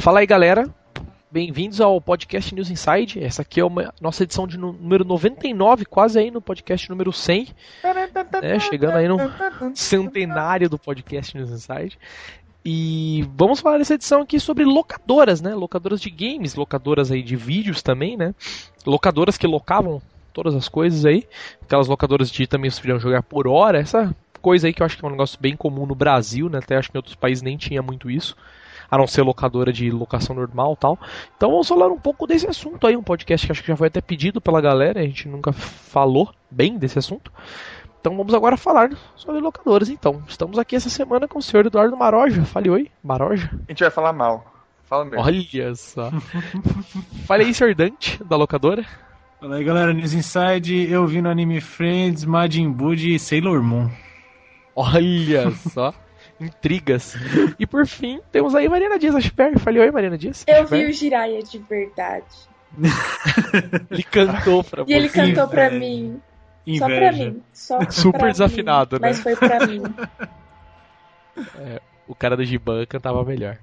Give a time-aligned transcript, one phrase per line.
[0.00, 0.66] Fala aí, galera.
[1.30, 3.22] Bem-vindos ao podcast News Inside.
[3.22, 7.48] Essa aqui é uma nossa edição de número 99, quase aí no podcast número 100.
[8.40, 8.58] Né?
[8.60, 9.18] Chegando aí no
[9.76, 11.98] centenário do podcast News Inside.
[12.64, 15.54] E vamos falar nessa edição aqui sobre locadoras, né?
[15.54, 18.34] Locadoras de games, locadoras aí de vídeos também, né?
[18.86, 20.00] Locadoras que locavam
[20.32, 21.28] todas as coisas aí.
[21.60, 23.78] Aquelas locadoras de também se podiam jogar por hora.
[23.78, 26.56] Essa coisa aí que eu acho que é um negócio bem comum no Brasil, né?
[26.56, 28.34] Até acho que em outros países nem tinha muito isso.
[28.90, 30.98] A não ser locadora de locação normal tal.
[31.36, 32.96] Então vamos falar um pouco desse assunto aí.
[32.96, 35.00] Um podcast que acho que já foi até pedido pela galera.
[35.00, 37.32] A gente nunca falou bem desse assunto.
[38.00, 39.90] Então vamos agora falar sobre locadoras.
[39.90, 42.44] Então, estamos aqui essa semana com o senhor Eduardo Maroja.
[42.44, 43.50] Fale oi, Maroja.
[43.68, 44.50] A gente vai falar mal.
[44.84, 45.20] Fala mesmo.
[45.20, 46.10] Olha só.
[47.26, 48.84] Fale aí, senhor Dante, da locadora.
[49.38, 49.92] Fala aí, galera.
[49.92, 53.88] News Inside, eu vi no Anime Friends, Majin Buu e Sailor Moon.
[54.74, 55.94] Olha só.
[56.40, 57.14] Intrigas.
[57.58, 59.58] E por fim, temos aí Mariana Dias Ashberg.
[59.58, 60.44] Fale oi, Mariana Dias.
[60.46, 62.24] Eu vi o Jiraiya de verdade.
[63.90, 64.92] ele cantou pra você.
[64.94, 66.20] E ele cantou pra mim.
[66.66, 66.86] Inveja.
[66.86, 67.42] Só pra mim.
[67.52, 69.08] Só Super pra desafinado, mim, né?
[69.08, 69.82] Mas foi pra mim.
[71.56, 73.56] É, o cara do Giban cantava melhor.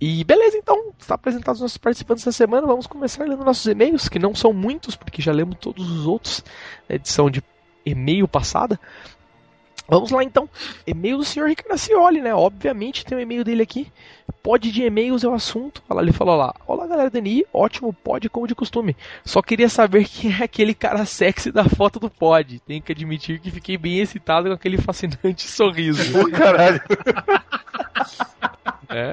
[0.00, 2.66] E beleza, então, está apresentados os nossos participantes da semana.
[2.66, 6.44] Vamos começar lendo nossos e-mails, que não são muitos, porque já lemos todos os outros
[6.88, 7.42] na edição de
[7.86, 8.78] e-mail passada.
[9.88, 10.46] Vamos lá então.
[10.86, 12.34] E-mail do senhor Ricardo Acioli, né?
[12.34, 13.90] Obviamente tem o um e-mail dele aqui.
[14.42, 15.82] Pod de e-mails é o assunto.
[15.88, 16.54] Olha lá, ele falou lá.
[16.66, 18.94] Olá galera da NI, ótimo pod como de costume.
[19.24, 22.60] Só queria saber quem é aquele cara sexy da foto do pod.
[22.66, 26.12] Tenho que admitir que fiquei bem excitado com aquele fascinante sorriso.
[26.12, 26.82] Pô, caralho.
[28.90, 29.12] É.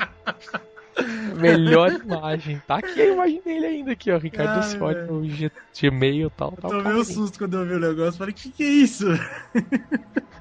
[1.37, 2.61] Melhor imagem.
[2.67, 4.17] Tá aqui a imagem dele ainda aqui, ó.
[4.17, 5.21] Ricardo Acioli no
[5.79, 6.51] Gmail e tal.
[6.51, 8.17] Eu tal tomei um susto quando eu vi o negócio.
[8.17, 9.05] Falei, que que é isso?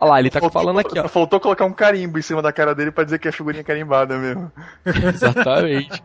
[0.00, 1.08] Olha lá, ele tá Faltou- falando aqui, ó.
[1.08, 4.16] Faltou colocar um carimbo em cima da cara dele pra dizer que é figurinha carimbada
[4.18, 4.50] mesmo.
[4.84, 6.02] Exatamente.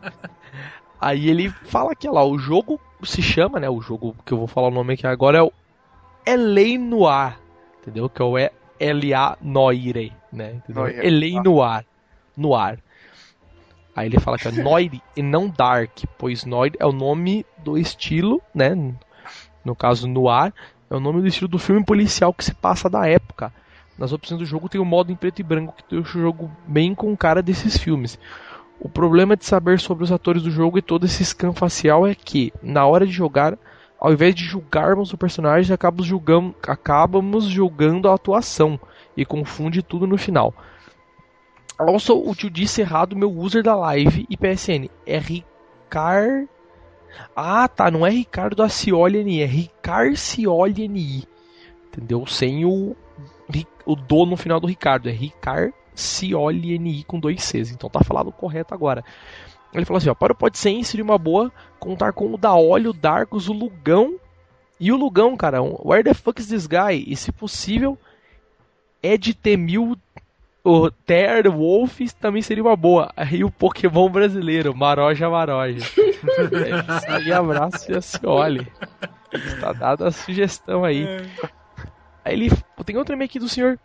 [1.00, 3.68] Aí ele fala aqui, ó lá, o jogo se chama, né?
[3.68, 5.52] O jogo que eu vou falar o nome aqui agora é o
[6.24, 7.38] Elei Noir,
[7.80, 8.08] entendeu?
[8.08, 8.36] Que é o
[8.78, 9.36] L.A.
[9.40, 10.54] Noire, né?
[10.54, 10.82] Entendeu?
[10.82, 11.06] Noire.
[11.06, 11.84] Elei Noir.
[12.36, 12.78] Noir.
[13.94, 17.76] Aí ele fala que é Noire e não Dark, pois Noir é o nome do
[17.76, 18.74] estilo, né?
[19.64, 20.52] No caso, Noir
[20.92, 23.50] é o nome do estilo do filme policial que se passa da época.
[23.98, 26.50] Nas opções do jogo tem o modo em preto e branco que deixa o jogo
[26.68, 28.18] bem com cara desses filmes.
[28.78, 32.14] O problema de saber sobre os atores do jogo e todo esse scan facial é
[32.14, 33.56] que, na hora de jogar,
[33.98, 38.78] ao invés de julgarmos o personagem, acabamos julgando, acabamos julgando a atuação
[39.16, 40.52] e confunde tudo no final.
[41.78, 44.90] Also, o tio disse errado meu user da live e PSN.
[45.06, 46.48] É Ricard.
[47.34, 47.90] Ah, tá.
[47.90, 51.24] Não é Ricardo Acioli NI, é Ricarcioli NI.
[51.88, 52.26] Entendeu?
[52.26, 52.96] Sem o,
[53.84, 55.08] o do no final do Ricardo.
[55.08, 57.70] É Ricard Cioli NI com dois Cs.
[57.70, 59.04] Então tá falado correto agora.
[59.74, 62.54] Ele falou assim: ó, para o Pode Ser seria uma boa contar com o da
[62.54, 64.18] Olho, o Darkus, o Lugão.
[64.78, 67.04] E o Lugão, cara, where the fuck is this guy?
[67.06, 67.96] E se possível,
[69.02, 69.96] Ed Temil,
[70.64, 73.12] o Ter Wolf também seria uma boa.
[73.16, 75.84] Aí o Pokémon brasileiro, Maroja Maroja.
[77.08, 78.66] é aí, abraço e assim, olhe.
[79.32, 81.06] Está dada a sugestão aí.
[82.24, 82.50] Aí ele.
[82.84, 83.78] Tem outro e-mail aqui do senhor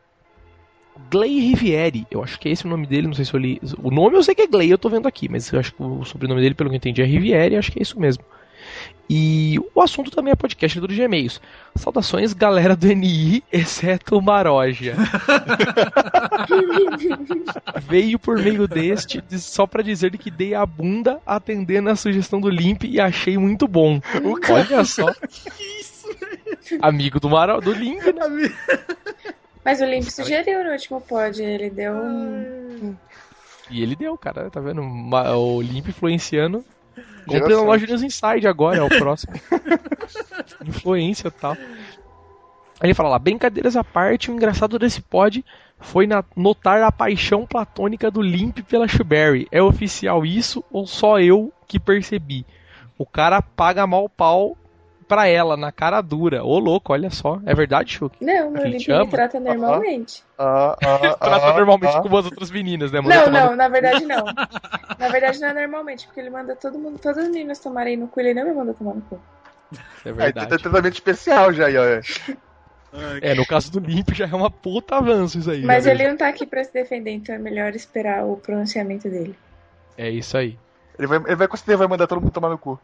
[1.09, 2.05] Gley Rivieri.
[2.09, 3.61] Eu acho que é esse o nome dele, não sei se eu li.
[3.81, 5.81] O nome eu sei que é Gley, eu tô vendo aqui, mas eu acho que
[5.81, 8.23] o sobrenome dele, pelo que eu entendi, é Rivieri, acho que é isso mesmo.
[9.09, 11.39] E o assunto também é podcast do e-mails.
[11.75, 14.95] Saudações, galera do NI, exceto o Maroja.
[17.87, 22.41] Veio por meio deste de- só pra dizer que dei a bunda atendendo a sugestão
[22.41, 24.01] do Limp e achei muito bom.
[24.49, 25.07] Olha só.
[26.81, 29.33] Amigo do Maro, do Limp, né?
[29.63, 32.95] Mas o Limp sugeriu no último pod, ele deu um.
[33.69, 34.81] E ele deu, cara, tá vendo?
[34.81, 36.63] O Limp influenciando.
[37.25, 39.33] Comprei na loja News Inside agora, é o próximo.
[40.65, 41.53] Influência e tal.
[41.53, 45.43] Aí ele fala lá, brincadeiras à parte, o engraçado desse pod
[45.79, 49.47] foi na- notar a paixão platônica do Limp pela Shuberry.
[49.51, 52.45] É oficial isso ou só eu que percebi?
[52.97, 54.57] O cara paga mal pau
[55.07, 56.43] pra ela, na cara dura.
[56.43, 57.39] Ô louco, olha só.
[57.45, 58.17] É verdade, Chuck?
[58.23, 59.05] Não, meu ama?
[59.05, 60.23] me trata normalmente.
[60.37, 62.01] Ah, ah, Trata ah, normalmente ah.
[62.01, 63.01] como as outras meninas, né?
[63.01, 64.25] Manda Não, tomar não, na verdade não.
[64.97, 68.07] Na verdade não é normalmente, porque ele manda todo mundo, todas as meninas tomarem no
[68.07, 69.19] cu, ele não me manda tomar no cu.
[70.03, 70.49] É Aí verdade.
[70.49, 71.83] tem tratamento especial já aí, ó.
[73.21, 75.61] É, no caso do Limp já é uma puta avanço isso aí.
[75.61, 79.07] Mas já ele não tá aqui pra se defender, então é melhor esperar o pronunciamento
[79.07, 79.35] dele.
[79.95, 80.57] É isso aí.
[80.97, 82.79] Ele vai, ele vai certeza vai mandar todo mundo tomar no cu.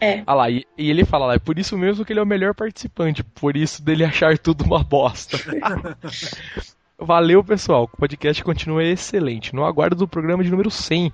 [0.00, 0.22] É.
[0.26, 2.26] Ah lá, e, e ele fala lá, é por isso mesmo que ele é o
[2.26, 5.38] melhor participante, por isso dele achar tudo uma bosta.
[6.98, 7.84] Valeu, pessoal.
[7.92, 9.54] O podcast continua excelente.
[9.54, 11.12] No aguardo do programa de número 100,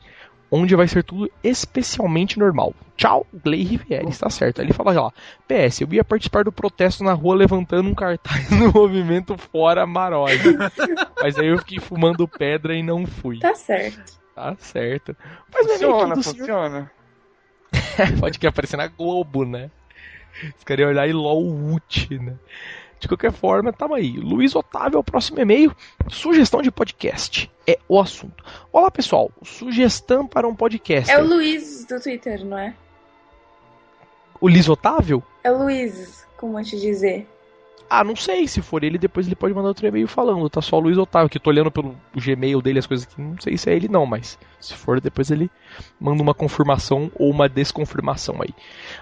[0.50, 2.74] onde vai ser tudo especialmente normal.
[2.96, 4.60] Tchau, Gley Riviera, está certo.
[4.60, 5.12] Ele fala lá,
[5.48, 10.56] PS, eu ia participar do protesto na rua levantando um cartaz no movimento Fora Marose.
[11.22, 13.38] Mas aí eu fiquei fumando pedra e não fui.
[13.38, 14.20] Tá certo.
[14.34, 15.16] Tá certo.
[15.52, 16.90] Mas Funciona, do senhor- funciona.
[18.18, 19.70] Pode que aparecer na Globo, né?
[20.64, 22.34] Caras iam olhar e LOL Ult, né?
[22.98, 24.12] De qualquer forma, tamo aí.
[24.12, 25.74] Luiz Otávio é o próximo e-mail.
[26.08, 28.44] Sugestão de podcast é o assunto.
[28.70, 29.30] Olá, pessoal.
[29.42, 31.10] Sugestão para um podcast.
[31.10, 32.74] É o Luiz do Twitter, não é?
[34.38, 35.22] O Liz Otávio?
[35.42, 37.26] É o Luiz, como te dizer.
[37.92, 38.46] Ah, não sei.
[38.46, 40.48] Se for ele, depois ele pode mandar outro e-mail falando.
[40.48, 43.20] Tá só o Luiz Otávio, que eu tô olhando pelo Gmail dele as coisas aqui.
[43.20, 45.50] Não sei se é ele, não, mas se for, depois ele
[46.00, 48.54] manda uma confirmação ou uma desconfirmação aí.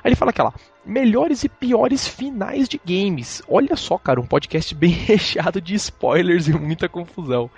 [0.03, 0.55] Aí ele fala aquela.
[0.87, 3.43] Melhores e piores finais de games.
[3.47, 7.51] Olha só, cara, um podcast bem recheado de spoilers e muita confusão.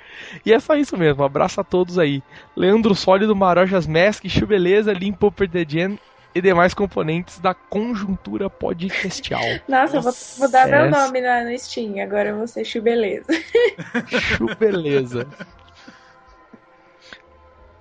[0.44, 1.22] E é só isso mesmo.
[1.22, 2.24] Abraço a todos aí.
[2.56, 5.96] Leandro Sólido, Marojas Mask, Chubeleza, Limpo The Gen
[6.34, 9.40] e demais componentes da conjuntura podcastial.
[9.68, 12.00] Nossa, eu vou, Nossa, vou dar meu essa- nome na, no Steam.
[12.02, 13.26] Agora eu vou ser Chubeleza.
[14.08, 15.26] Chubeleza.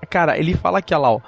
[0.10, 1.22] Cara, ele fala aqui, lá, ó.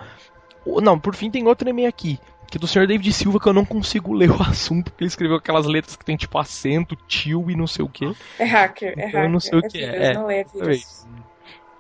[0.82, 2.20] Não, por fim tem outro e-mail aqui.
[2.50, 5.08] Que é do senhor David Silva que eu não consigo ler o assunto, porque ele
[5.10, 8.12] escreveu aquelas letras que tem tipo acento, tio e não sei o que.
[8.40, 9.24] É hacker, é Então, hacker.
[9.24, 10.14] eu não sei o que vírus, é.
[10.14, 10.46] Não é.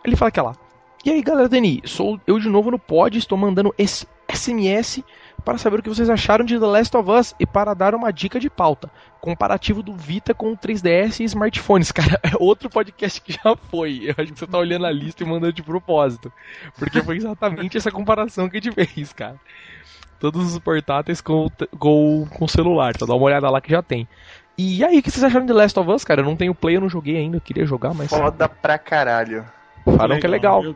[0.06, 0.56] Ele fala aqui, ó lá.
[1.04, 5.04] E aí, galera Dani, sou eu de novo no pod, estou mandando esse SMS
[5.44, 8.12] para saber o que vocês acharam de The Last of Us e para dar uma
[8.12, 8.90] dica de pauta.
[9.20, 11.92] Comparativo do Vita com o 3DS e smartphones.
[11.94, 14.02] Cara, é outro podcast que já foi.
[14.06, 16.32] Eu acho que você tá olhando a lista e mandando de propósito.
[16.78, 19.36] Porque foi exatamente essa comparação que a gente fez, cara.
[20.20, 21.50] Todos os portáteis com,
[21.80, 23.06] com, com celular, tá?
[23.06, 24.08] Dá uma olhada lá que já tem.
[24.58, 26.22] E aí, o que vocês acharam de The Last of Us, cara?
[26.22, 29.44] Eu não tenho play, eu não joguei ainda, eu queria jogar, mas Foda pra caralho.
[29.84, 30.62] falaram que é legal.
[30.62, 30.76] viu,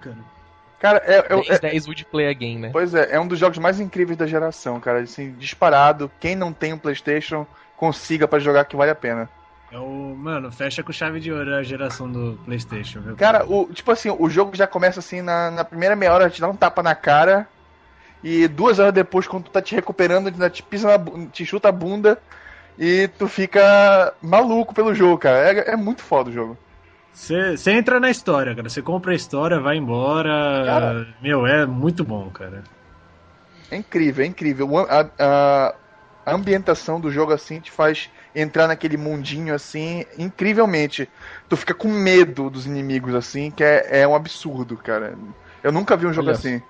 [0.79, 1.01] cara?
[1.05, 2.69] É, é- 10, 10 would play again, né?
[2.71, 4.99] Pois é, é um dos jogos mais incríveis da geração, cara.
[4.99, 6.11] Assim, disparado.
[6.19, 7.45] Quem não tem um PlayStation,
[7.77, 9.29] consiga pra jogar que vale a pena.
[9.71, 10.15] É o.
[10.15, 13.15] Mano, fecha com chave de ouro a geração do PlayStation, viu?
[13.15, 16.39] Cara, o, tipo assim, o jogo já começa assim, na, na primeira meia hora te
[16.39, 17.47] dá um tapa na cara.
[18.23, 21.69] E duas horas depois, quando tu tá te recuperando, ainda te pisa na, te chuta
[21.69, 22.17] a bunda
[22.77, 25.51] e tu fica maluco pelo jogo, cara.
[25.51, 26.57] É, é muito foda o jogo.
[27.15, 28.69] Você entra na história, cara.
[28.69, 30.65] Você compra a história, vai embora.
[30.65, 31.15] Cara.
[31.21, 32.63] Meu, é muito bom, cara.
[33.69, 34.77] É incrível, é incrível.
[34.77, 35.75] A, a-
[36.27, 41.07] a ambientação do jogo assim te faz entrar naquele mundinho assim, incrivelmente.
[41.47, 45.17] Tu fica com medo dos inimigos assim, que é, é um absurdo, cara.
[45.63, 46.61] Eu nunca vi um jogo Olha assim.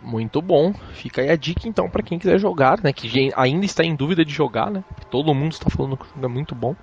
[0.00, 0.72] Muito bom.
[0.94, 2.90] Fica aí a dica então pra quem quiser jogar, né?
[2.92, 4.82] Que ainda está em dúvida de jogar, né?
[5.10, 6.74] Todo mundo está falando que o jogo é muito bom.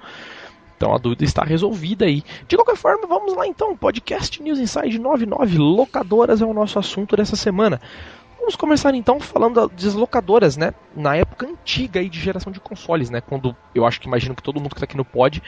[0.78, 2.24] Então a dúvida está resolvida aí.
[2.48, 3.76] De qualquer forma, vamos lá então.
[3.76, 5.58] Podcast News Inside 99.
[5.58, 7.82] Locadoras é o nosso assunto dessa semana.
[8.40, 10.74] Vamos começar então falando das locadoras, né?
[10.96, 13.20] Na época antiga aí de geração de consoles, né?
[13.20, 15.42] Quando eu acho que imagino que todo mundo que está aqui no pod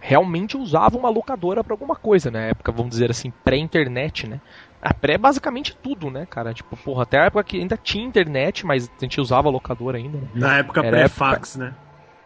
[0.00, 2.38] realmente usava uma locadora para alguma coisa, né?
[2.38, 4.40] Na época, vamos dizer assim, pré-internet, né?
[4.80, 6.54] A pré é basicamente tudo, né, cara?
[6.54, 10.18] Tipo, porra, até a época que ainda tinha internet, mas a gente usava locadora ainda,
[10.18, 10.28] né?
[10.32, 11.74] Na época pré-fax, né?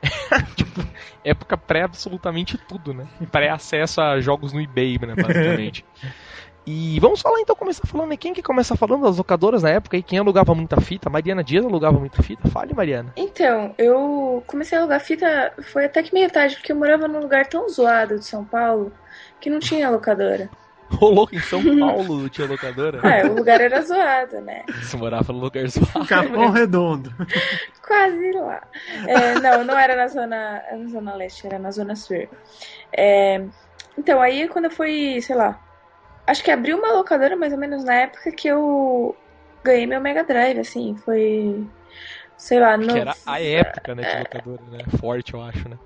[1.24, 3.06] Época pré absolutamente tudo, né?
[3.30, 5.84] Pré-acesso a jogos no eBay, né, basicamente.
[6.66, 8.16] e vamos falar então, começar falando aí.
[8.16, 11.10] Quem que começa falando das locadoras na época e quem alugava muita fita?
[11.10, 12.48] Mariana Dias alugava muita fita?
[12.48, 13.12] Fale, Mariana.
[13.16, 17.20] Então, eu comecei a alugar fita, foi até que meio tarde, porque eu morava num
[17.20, 18.92] lugar tão zoado de São Paulo
[19.40, 20.48] que não tinha locadora.
[20.90, 23.00] Rolou em São Paulo, tinha locadora?
[23.02, 24.64] Ah, o lugar era zoado, né?
[24.82, 26.06] Você morava no lugar zoado.
[26.06, 27.12] Capão Redondo.
[27.86, 28.62] Quase lá.
[29.06, 32.28] É, não, não era na zona, na zona leste, era na zona sul.
[32.92, 33.44] É,
[33.96, 35.60] então, aí quando eu fui, sei lá,
[36.26, 39.16] acho que abriu uma locadora mais ou menos na época que eu
[39.62, 41.66] ganhei meu Mega Drive, assim, foi,
[42.36, 42.88] sei lá, no...
[42.88, 44.78] Que era a época, né, de locadora, né?
[44.98, 45.78] Forte, eu acho, né?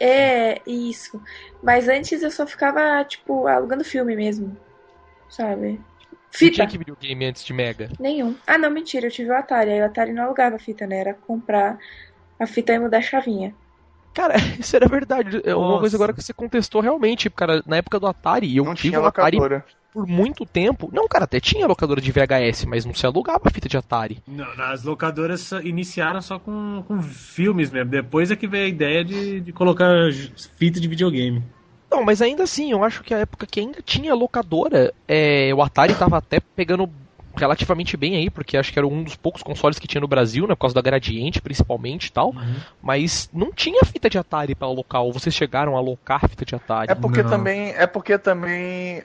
[0.00, 1.22] É, isso.
[1.62, 4.56] Mas antes eu só ficava, tipo, alugando filme mesmo,
[5.28, 5.72] sabe?
[5.72, 6.54] Não Fita.
[6.54, 7.90] tinha que videogame antes de Mega.
[7.98, 8.34] Nenhum.
[8.46, 9.70] Ah, não, mentira, eu tive o Atari.
[9.70, 10.98] Aí o Atari não alugava fita, né?
[10.98, 11.78] Era comprar
[12.38, 13.54] a fita e mudar a chavinha.
[14.14, 15.40] Cara, isso era verdade.
[15.44, 15.80] É uma Nossa.
[15.80, 19.00] coisa agora que você contestou realmente, cara, na época do Atari, eu não tive tinha
[19.00, 19.66] um Atari locadora.
[19.92, 20.88] Por muito tempo.
[20.92, 24.22] Não, cara, até tinha locadora de VHS, mas não se alugava fita de Atari.
[24.26, 27.90] Não, as locadoras iniciaram só com, com filmes mesmo.
[27.90, 29.90] Depois é que veio a ideia de, de colocar
[30.56, 31.42] fita de videogame.
[31.90, 35.60] Não, mas ainda assim, eu acho que a época que ainda tinha locadora, é, o
[35.60, 36.88] Atari tava até pegando
[37.36, 40.46] relativamente bem aí, porque acho que era um dos poucos consoles que tinha no Brasil,
[40.46, 42.54] né, por causa da Gradiente principalmente e tal, Uhum.
[42.82, 46.54] mas não tinha fita de Atari para alocar, ou vocês chegaram a alocar fita de
[46.54, 46.92] Atari?
[46.92, 47.30] É porque Não.
[47.30, 49.02] também é porque também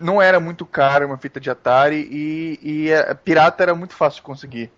[0.00, 4.16] não era muito caro uma fita de Atari e, e é- pirata era muito fácil
[4.16, 4.70] de conseguir.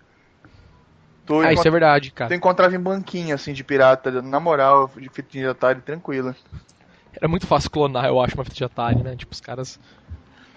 [1.25, 2.35] Tu, Ah, isso é verdade, tu cara.
[2.35, 6.35] encontrava em banquinha assim de pirata, na moral, de fita de Atari tranquila.
[7.13, 9.15] Era muito fácil clonar, eu acho, uma fita de Atari, né?
[9.15, 9.79] Tipo, os caras.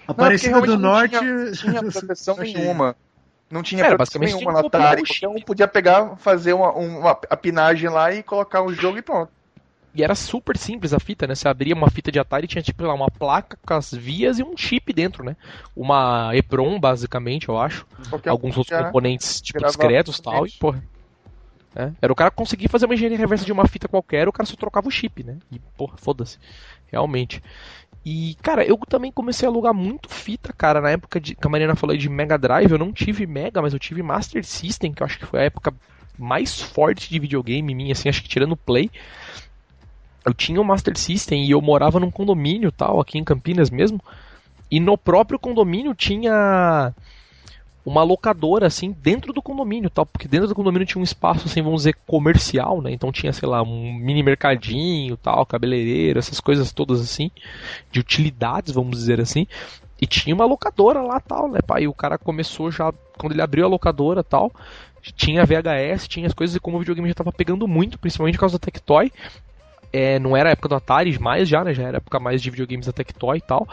[0.07, 1.15] Aparecida do Norte.
[1.15, 2.97] Não tinha, não tinha proteção nenhuma.
[3.51, 5.03] Não tinha Era, proteção nenhuma no Atari.
[5.03, 9.03] Qualquer um podia pegar, fazer uma, uma a pinagem lá e colocar o jogo e
[9.03, 9.31] pronto.
[9.95, 11.37] E era super simples a fita, né?
[11.37, 14.41] Você abria uma fita de Atari e tinha, tipo, lá, uma placa com as vias
[14.41, 15.37] e um chip dentro, né?
[15.77, 17.87] Uma EPROM, basicamente, eu acho.
[18.11, 20.47] Qualquer um Alguns outros componentes, tipo, discretos e tal.
[20.49, 20.83] E, porra.
[21.77, 21.93] é.
[22.03, 24.57] Era o cara conseguir fazer uma engenharia reversa de uma fita qualquer, o cara só
[24.57, 25.37] trocava o chip, né?
[25.53, 26.39] E, porra, foda-se.
[26.91, 27.41] Realmente.
[28.05, 31.51] E, cara, eu também comecei a alugar muito fita, cara, na época de, que a
[31.51, 35.03] Mariana falou de Mega Drive, eu não tive Mega, mas eu tive Master System, que
[35.03, 35.73] eu acho que foi a época
[36.19, 38.91] mais forte de videogame minha, assim, acho que tirando o Play.
[40.25, 44.01] Eu tinha um Master System e eu morava num condomínio tal, aqui em Campinas mesmo.
[44.71, 46.95] E no próprio condomínio tinha
[47.85, 51.61] uma locadora, assim, dentro do condomínio, tal, porque dentro do condomínio tinha um espaço, assim,
[51.61, 52.91] vamos dizer, comercial, né?
[52.91, 57.31] Então tinha, sei lá, um mini mercadinho, tal, cabeleireiro, essas coisas todas assim,
[57.93, 59.47] de utilidades, vamos dizer assim.
[60.01, 61.83] E tinha uma locadora lá, tal, né, pai?
[61.83, 64.51] E o cara começou já, quando ele abriu a locadora, tal,
[65.15, 68.41] tinha VHS, tinha as coisas, e como o videogame já tava pegando muito, principalmente por
[68.41, 69.13] causa da Tectoy,
[69.93, 71.73] é, não era a época do Atari mais já, né?
[71.73, 73.69] Já era a época mais de videogames da Tectoy e tal.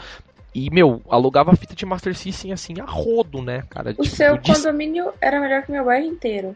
[0.53, 3.91] E, meu, alugava fita de Master System assim a rodo, né, cara?
[3.97, 6.55] O Tipo, seu de- condomínio era melhor que meu bairro inteiro.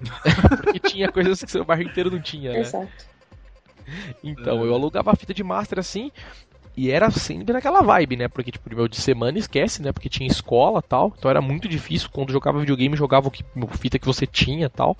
[0.56, 2.60] Porque tinha coisas que seu bairro inteiro não tinha, né?
[2.60, 2.88] Exato.
[4.22, 6.10] Então, eu alugava a fita de Master assim.
[6.76, 8.28] E era sempre naquela vibe, né?
[8.28, 9.92] Porque, tipo, meu de semana esquece, né?
[9.92, 11.12] Porque tinha escola tal.
[11.16, 12.08] Então era muito difícil.
[12.10, 14.96] Quando jogava videogame, jogava o que, a fita que você tinha tal.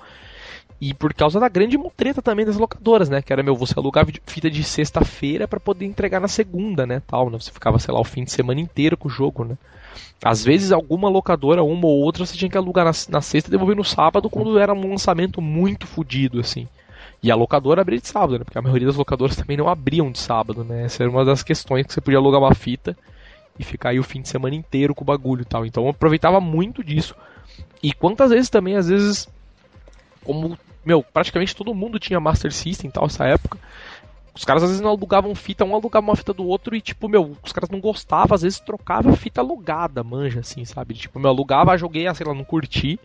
[0.81, 3.23] E por causa da grande mutreta também das locadoras, né?
[3.23, 7.01] Que era, meu, você alugava fita de sexta-feira pra poder entregar na segunda, né?
[7.07, 7.39] Tal, né?
[7.39, 9.57] Você ficava, sei lá, o fim de semana inteiro com o jogo, né?
[10.23, 13.51] Às vezes, alguma locadora, uma ou outra, você tinha que alugar na, na sexta e
[13.51, 16.67] devolver no sábado quando era um lançamento muito fodido, assim.
[17.23, 18.45] E a locadora abria de sábado, né?
[18.45, 20.85] Porque a maioria das locadoras também não abriam de sábado, né?
[20.85, 22.97] Essa era uma das questões que você podia alugar uma fita
[23.59, 25.65] e ficar aí o fim de semana inteiro com o bagulho e tal.
[25.65, 27.15] Então eu aproveitava muito disso.
[27.83, 29.29] E quantas vezes também, às vezes,
[30.25, 33.59] como, meu, praticamente todo mundo tinha Master System e tal, essa época.
[34.35, 37.09] Os caras às vezes não alugavam fita, um alugava uma fita do outro e, tipo,
[37.09, 40.95] meu, os caras não gostavam, às vezes trocava fita alugada, manja, assim, sabe?
[40.95, 42.99] Tipo, meu, alugava, joguei, ah, sei lá, não curti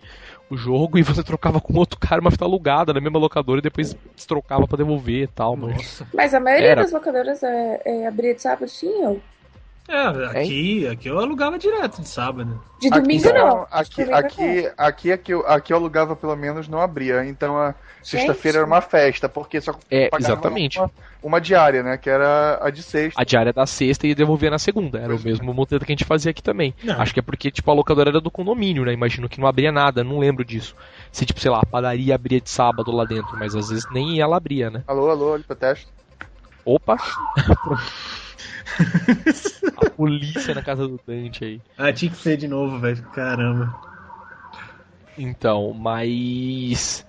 [0.50, 3.62] o jogo e você trocava com outro cara uma fita alugada na mesma locadora e
[3.62, 3.96] depois
[4.28, 6.08] trocava pra devolver e tal, manja.
[6.12, 6.82] Mas a maioria Era.
[6.82, 9.22] das locadoras é, é abria de sábado, sim, ou
[9.90, 12.62] É, aqui, aqui eu alugava direto de sábado.
[12.80, 13.68] de domingo aqui, não.
[13.72, 17.26] Aqui, Domingo é aqui, aqui, aqui, eu- aqui eu alugava pelo menos não abria.
[17.26, 20.78] Então a sexta-feira era uma festa, porque só É, exatamente.
[20.78, 20.92] Uma,
[21.24, 21.98] uma diária, né?
[21.98, 23.20] Que era a de sexta.
[23.20, 25.00] A diária da sexta e devolvia na segunda.
[25.00, 26.74] Era Pois o mesmo montante que a gente fazia aqui também.
[26.84, 27.02] Não.
[27.02, 28.94] Acho que é porque, tipo, a locadora era do condomínio, né?
[28.94, 30.76] Imagino que não abria nada, não lembro disso.
[31.12, 34.22] Se, tipo, sei lá, a padaria abria de sábado lá dentro, mas às vezes nem
[34.22, 34.84] ela abria, né?
[34.88, 35.92] Alô, alô, olha protesto.
[36.64, 36.96] Opa!
[39.78, 41.62] a polícia na casa do Dante aí.
[41.78, 43.02] Ah, tinha que ser de novo, velho.
[43.14, 43.76] Caramba.
[45.18, 47.06] Então, mas.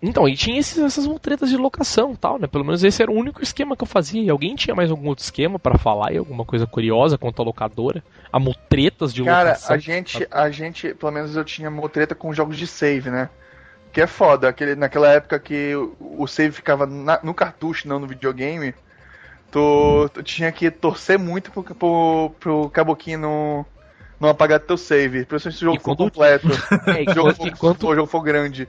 [0.00, 2.46] Então, e tinha esses- essas mutretas de locação e tal, né?
[2.46, 4.22] Pelo menos esse era o único esquema que eu fazia.
[4.22, 7.44] E alguém tinha mais algum outro esquema pra falar e alguma coisa curiosa quanto à
[7.44, 8.04] locadora?
[8.32, 9.74] A mutretas de Cara, locação.
[9.74, 13.28] a gente, a gente, pelo menos eu tinha motreta com jogos de save, né?
[13.92, 17.98] Que é foda, aquele, naquela época que o, o save ficava na- no cartucho, não
[17.98, 18.74] no videogame,
[19.50, 23.66] tu, tu tinha que torcer muito pro, pro, pro caboquinho não,
[24.20, 27.88] não apagar teu save, principalmente se o jogo for completo, É, e jogo for, quanto-
[27.88, 28.68] o jogo for grande.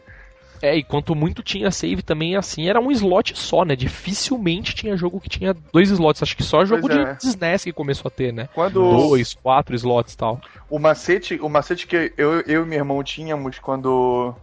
[0.62, 3.75] é, e quanto muito tinha save também, assim, era um slot só, né?
[3.75, 6.24] Dificilmente tinha jogo que tinha dois slots.
[6.24, 7.03] Acho que só jogo Pois é.
[7.05, 8.50] de SNES que começou a ter, né?
[8.51, 10.41] Quando Dois, quatro slots e tal.
[10.69, 14.36] o macete, o macete que eu, eu e meu irmão tínhamos quando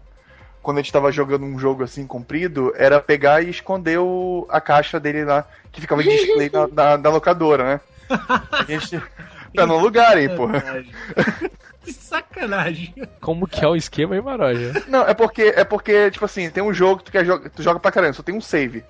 [0.65, 4.63] quando a gente tava jogando um jogo assim comprido, era pegar e esconder o, a
[4.63, 7.81] caixa dele lá, que ficava em display na, da, da locadora, né?
[8.51, 9.01] A gente,
[9.55, 10.61] pra não alugarem, porra.
[10.61, 10.95] Sacanagem.
[11.85, 12.95] que sacanagem.
[13.21, 14.73] Como que é o esquema aí, Maroja?
[14.89, 17.63] Não, é porque, é porque, tipo assim, tem um jogo que tu, quer joga, tu
[17.63, 18.83] joga pra caramba, só tem um save.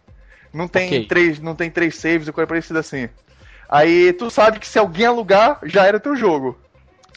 [0.52, 1.06] Não tem, Ok.
[1.06, 3.08] três, não tem três saves ou coisa parecida assim.
[3.68, 6.56] Aí tu sabe que se alguém alugar, já era teu jogo.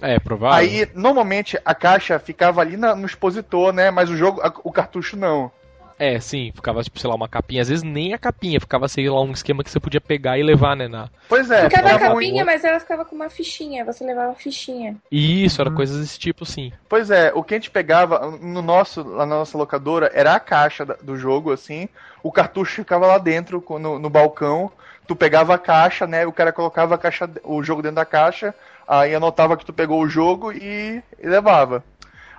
[0.02, 0.58] É, provável.
[0.58, 3.90] Aí, normalmente, a caixa ficava ali na- no expositor, né?
[3.92, 5.52] Mas o jogo, a- o cartucho não.
[6.00, 7.60] É, sim, ficava, tipo, sei lá, uma capinha.
[7.64, 10.44] Às vezes nem a capinha, ficava, sei lá, um esquema que você podia pegar e
[10.44, 10.88] levar, né?
[10.88, 11.10] Na...
[11.28, 13.84] Pois é, Ficava a capinha, mas ela ficava com uma fichinha.
[13.84, 14.96] Você levava a fichinha.
[15.12, 15.76] E Isso, era Uhum.
[15.76, 16.72] coisas desse tipo, sim.
[16.88, 20.86] Pois é, o que a gente pegava no nosso, na nossa locadora era a caixa
[20.86, 21.90] do jogo, assim.
[22.22, 24.72] O cartucho ficava lá dentro, no, no balcão.
[25.08, 26.28] Tu pegava a caixa, né?
[26.28, 28.54] O cara colocava a caixa, o jogo dentro da caixa,
[28.88, 31.84] aí anotava que tu pegou o jogo e, e levava.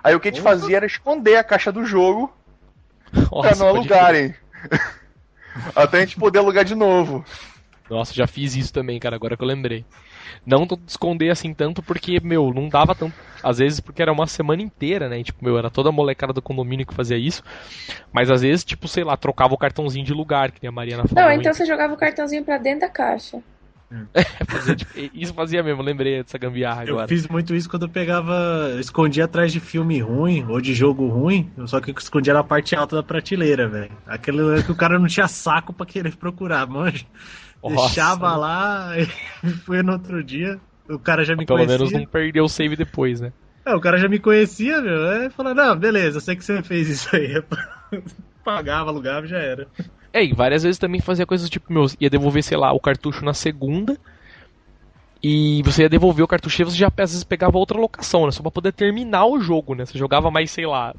[0.03, 2.33] Aí o que a gente fazia era esconder a caixa do jogo
[3.11, 4.35] pra Nossa, não pode alugarem.
[5.75, 7.23] Até a gente poder alugar de novo.
[7.89, 9.83] Nossa, já fiz isso também, cara, agora que eu lembrei.
[10.45, 13.15] Não esconder assim tanto porque, meu, não dava tanto.
[13.41, 15.19] Às vezes porque era uma semana inteira, né?
[15.19, 17.43] E, tipo, meu, era toda a molecada do condomínio que fazia isso.
[18.13, 21.07] Mas às vezes, tipo, sei lá, trocava o cartãozinho de lugar, que nem a Mariana
[21.07, 21.23] falou.
[21.23, 23.41] Não, então você jogava o cartãozinho pra dentro da caixa.
[24.47, 27.07] Fazia, tipo, isso fazia mesmo, eu lembrei dessa gambiarra Eu agora.
[27.07, 28.33] fiz muito isso quando eu pegava.
[28.71, 32.43] eu escondia atrás de filme ruim ou de jogo ruim, só que eu escondia na
[32.43, 33.91] parte alta da prateleira, velho.
[34.05, 37.05] Aquele que o cara não tinha saco pra querer procurar, manja.
[37.63, 37.87] Nossa.
[37.87, 39.05] Deixava lá e
[39.65, 40.59] foi no outro dia.
[40.87, 41.77] O cara já me Pelo conhecia.
[41.77, 43.33] menos não perdeu o save depois, né?
[43.65, 45.07] É, o cara já me conhecia, meu.
[45.09, 47.43] Aí falou, não, beleza, eu sei que você fez isso aí.
[48.45, 49.67] Pagava, alugava e já era.
[50.11, 53.23] É, e várias vezes também fazia coisas tipo, meu, ia devolver, sei lá, o cartucho
[53.23, 53.97] na segunda.
[55.21, 58.31] E você ia devolver o cartucho e você já às vezes pegava outra locação, né?
[58.31, 59.85] Só pra poder terminar o jogo, né?
[59.85, 60.95] Você jogava mais, sei lá,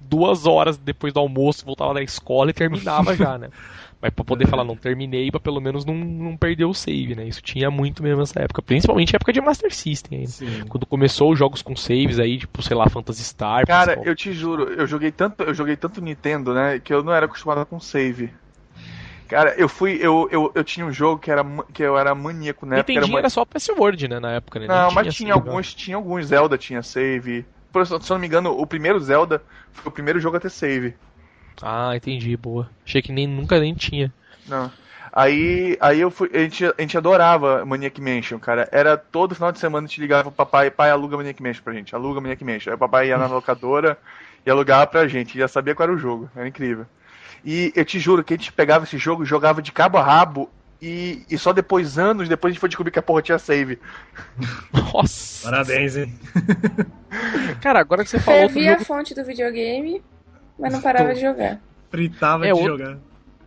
[0.00, 3.48] duas horas depois do almoço, voltava da escola e terminava já, né?
[4.00, 7.26] Mas pra poder falar, não terminei, pra pelo menos não, não perder o save, né?
[7.26, 8.60] Isso tinha muito mesmo nessa época.
[8.60, 10.30] Principalmente na época de Master System ainda.
[10.30, 10.64] Sim.
[10.68, 13.66] Quando começou os jogos com saves aí, tipo, sei lá, Phantasy Star.
[13.66, 17.14] Cara, eu te juro, eu joguei tanto, eu joguei tanto Nintendo, né, que eu não
[17.14, 18.30] era acostumado com save.
[19.34, 22.64] Cara, eu fui, eu, eu, eu tinha um jogo que era que eu era maníaco,
[22.64, 22.76] né?
[22.76, 24.68] Nintendinho era era só PS Word, né, na época, né?
[24.68, 27.44] Nem Não, mas tinha alguns, tinha alguns Zelda tinha save.
[27.72, 30.50] Por- Se eu não me engano, o primeiro Zelda foi o primeiro jogo a ter
[30.50, 30.94] save.
[31.60, 32.70] Ah, entendi, boa.
[32.86, 34.12] Achei que nem nunca nem tinha.
[34.46, 34.70] Não.
[35.12, 38.68] Aí, aí eu fui, a gente, a gente adorava Maniac Mansion, cara.
[38.72, 41.72] Era todo final de semana a gente ligava pro papai, pai, aluga Maniac Mansion pra
[41.72, 42.70] gente, aluga Maniac Mansion.
[42.72, 43.96] Aí o papai ia na locadora
[44.44, 46.86] e alugava pra gente, já sabia qual era o jogo, era incrível.
[47.44, 50.02] E eu te juro que a gente pegava esse jogo e jogava de cabo a
[50.02, 53.38] rabo e, e só depois, anos depois, a gente foi descobrir que a porra tinha
[53.38, 53.78] save.
[54.72, 55.50] Nossa.
[55.50, 56.14] Parabéns, hein?
[57.60, 58.84] Cara, agora que você falou outro Fervia a jogo.
[58.86, 60.02] fonte do videogame,
[60.58, 61.60] mas não parava de jogar.
[61.90, 62.98] Fritava É, de outro- jogar.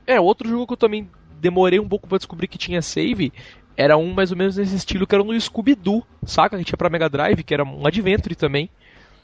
[0.06, 3.34] É, outro jogo que eu também demorei um pouco pra descobrir que tinha save.
[3.76, 6.58] Era um mais ou menos nesse estilo que era no Scooby-Doo, saca?
[6.58, 8.70] Que tinha pra Mega Drive, que era um Adventure também.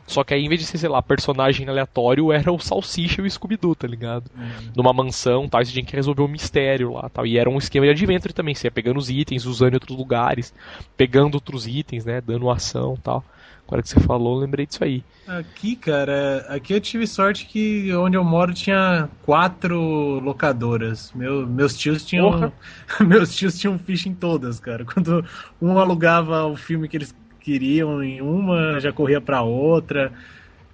[0.05, 3.25] Só que aí, em vez de ser, sei lá, personagem aleatório, era o Salsicha e
[3.25, 4.29] o Scooby-Doo, tá ligado?
[4.75, 7.25] Numa mansão tal, e você tinha que resolver um mistério lá tal.
[7.25, 9.97] E era um esquema de Adventure também, você ia pegando os itens, usando em outros
[9.97, 10.53] lugares,
[10.97, 12.21] pegando outros itens, né?
[12.21, 13.23] Dando ação tal.
[13.65, 15.03] Agora que você falou, eu lembrei disso aí.
[15.25, 21.13] Aqui, cara, aqui eu tive sorte que onde eu moro tinha quatro locadoras.
[21.15, 22.51] Meu, meus tios tinham.
[22.99, 24.83] Meus tios tinham ficha em todas, cara.
[24.85, 25.25] Quando
[25.61, 30.13] um alugava o filme que eles queriam em uma, já corria pra outra.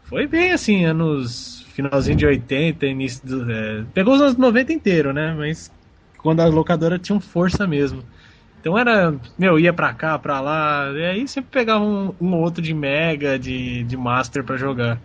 [0.04, 1.64] Foi bem assim, anos.
[1.74, 3.52] Finalzinho de 80, início do.
[3.52, 5.34] é, pegou os anos 90 inteiro, né?
[5.34, 5.72] Mas
[6.18, 8.04] quando as locadoras tinham força mesmo.
[8.60, 12.42] Então era, meu, ia pra cá, pra lá, e aí sempre pegava um, um ou
[12.44, 15.02] outro de Mega, de, de Master pra jogar.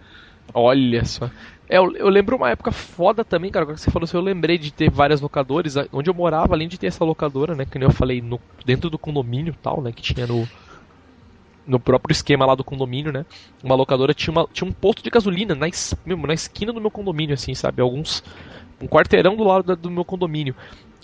[0.53, 1.27] Olha só.
[1.68, 3.66] É, eu, eu lembro uma época foda também, cara.
[3.66, 5.77] Que você falou assim, eu lembrei de ter várias locadores.
[5.77, 7.64] a- Onde eu morava, além de ter essa locadora, né?
[7.66, 9.92] Que nem eu falei, no, dentro do condomínio tal, né?
[9.92, 10.48] Que tinha no.
[11.66, 13.24] No próprio esquema lá do condomínio, né?
[13.62, 16.81] Uma locadora tinha, uma, tinha um posto de gasolina na, es- mesmo, na esquina do
[16.81, 17.81] meu condomínio, assim, sabe?
[17.81, 18.22] Alguns.
[18.81, 20.55] Um quarteirão do lado da- do meu condomínio.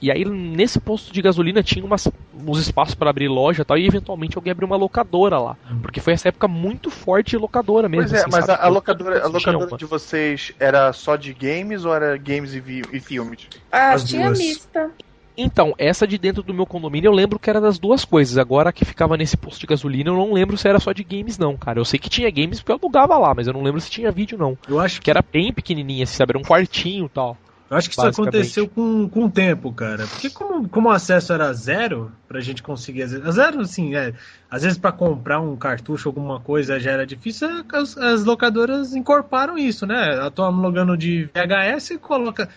[0.03, 3.77] E aí, nesse posto de gasolina, tinha umas, uns espaços para abrir loja e tal.
[3.79, 5.59] E eventualmente alguém abriu uma locadora lá.
[5.83, 8.05] Porque foi essa época muito forte de locadora mesmo.
[8.05, 8.53] Pois é, assim, mas sabe?
[8.63, 9.77] a, a locadora, a locadora uma.
[9.77, 13.49] de vocês era só de games ou era games e, vi- e filmes?
[13.71, 14.39] Ah, As tinha duas.
[14.39, 14.95] mista.
[15.37, 18.37] Então, essa de dentro do meu condomínio eu lembro que era das duas coisas.
[18.39, 21.39] Agora que ficava nesse posto de gasolina eu não lembro se era só de games,
[21.39, 21.79] não, cara.
[21.79, 24.11] Eu sei que tinha games porque eu alugava lá, mas eu não lembro se tinha
[24.11, 24.57] vídeo, não.
[24.69, 26.33] Eu acho que, Que era bem pequenininha, assim, sabe?
[26.33, 27.37] Era um quartinho e tal.
[27.71, 30.07] eu acho que isso aconteceu com, com o tempo, cara.
[30.07, 33.07] Porque como, como o acesso era zero, pra gente conseguir.
[33.07, 34.13] Zero, assim, é.
[34.51, 39.57] Às vezes pra comprar um cartucho, alguma coisa já era difícil, as, as locadoras incorporaram
[39.57, 40.19] isso, né?
[40.19, 42.49] Eu tô logando de VHS e coloca,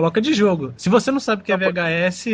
[0.00, 0.72] coloca de jogo.
[0.78, 2.24] Se você não sabe o que é VHS,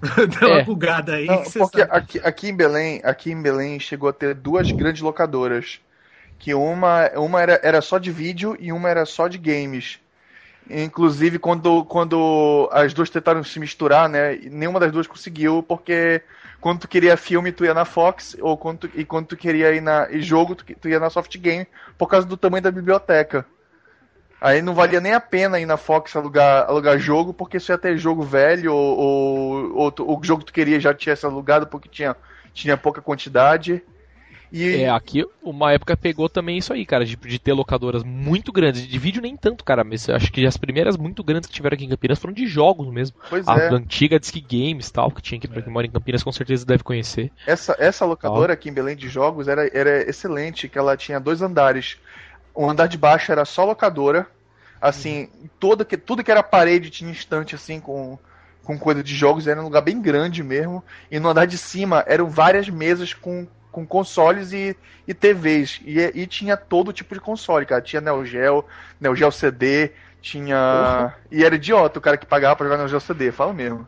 [0.40, 0.64] dá uma É.
[0.64, 1.26] bugada aí.
[1.26, 5.80] Não, porque aqui, aqui em Belém, aqui em Belém chegou a ter duas grandes locadoras,
[6.38, 9.98] que uma, uma era, era só de vídeo e uma era só de games.
[10.70, 16.22] Inclusive quando, quando as duas tentaram se misturar, né, nenhuma das duas conseguiu, porque
[16.60, 19.72] quando tu queria filme tu ia na Fox ou quando tu, e quando tu queria
[19.74, 22.70] ir na e jogo tu, tu ia na Soft Game por causa do tamanho da
[22.70, 23.46] biblioteca.
[24.40, 27.78] Aí não valia nem a pena ir na Fox alugar, alugar jogo, porque você ia
[27.78, 31.66] ter jogo velho, ou, ou, ou o jogo que tu queria já tinha sido alugado
[31.66, 32.14] porque tinha,
[32.52, 33.82] tinha pouca quantidade.
[34.50, 38.50] E É, aqui uma época pegou também isso aí, cara, de, de ter locadoras muito
[38.50, 38.86] grandes.
[38.86, 41.84] De vídeo nem tanto, cara, mas acho que as primeiras muito grandes que tiveram aqui
[41.84, 43.16] em Campinas foram de jogos mesmo.
[43.28, 46.22] pois A é, antiga Disc Games tal, que tinha aqui pra quem mora em Campinas,
[46.22, 47.30] com certeza deve conhecer.
[47.46, 51.42] essa, essa locadora aqui em Belém de jogos era, era excelente, que ela tinha dois
[51.42, 51.98] andares.
[52.58, 54.26] O andar de baixo era só locadora,
[54.80, 55.28] assim,
[55.60, 58.18] toda que, tudo que era parede tinha estante assim com,
[58.64, 60.82] com coisa de jogos, era um lugar bem grande mesmo.
[61.08, 65.80] E no andar de cima eram várias mesas com, com consoles e, e TVs.
[65.84, 67.80] E, e tinha todo tipo de console, cara.
[67.80, 68.64] Tinha Neo Geo,
[69.00, 71.14] Neo Geo CD, tinha.
[71.30, 73.86] E era idiota o cara que pagava pra jogar Neo Geo CD, fala mesmo.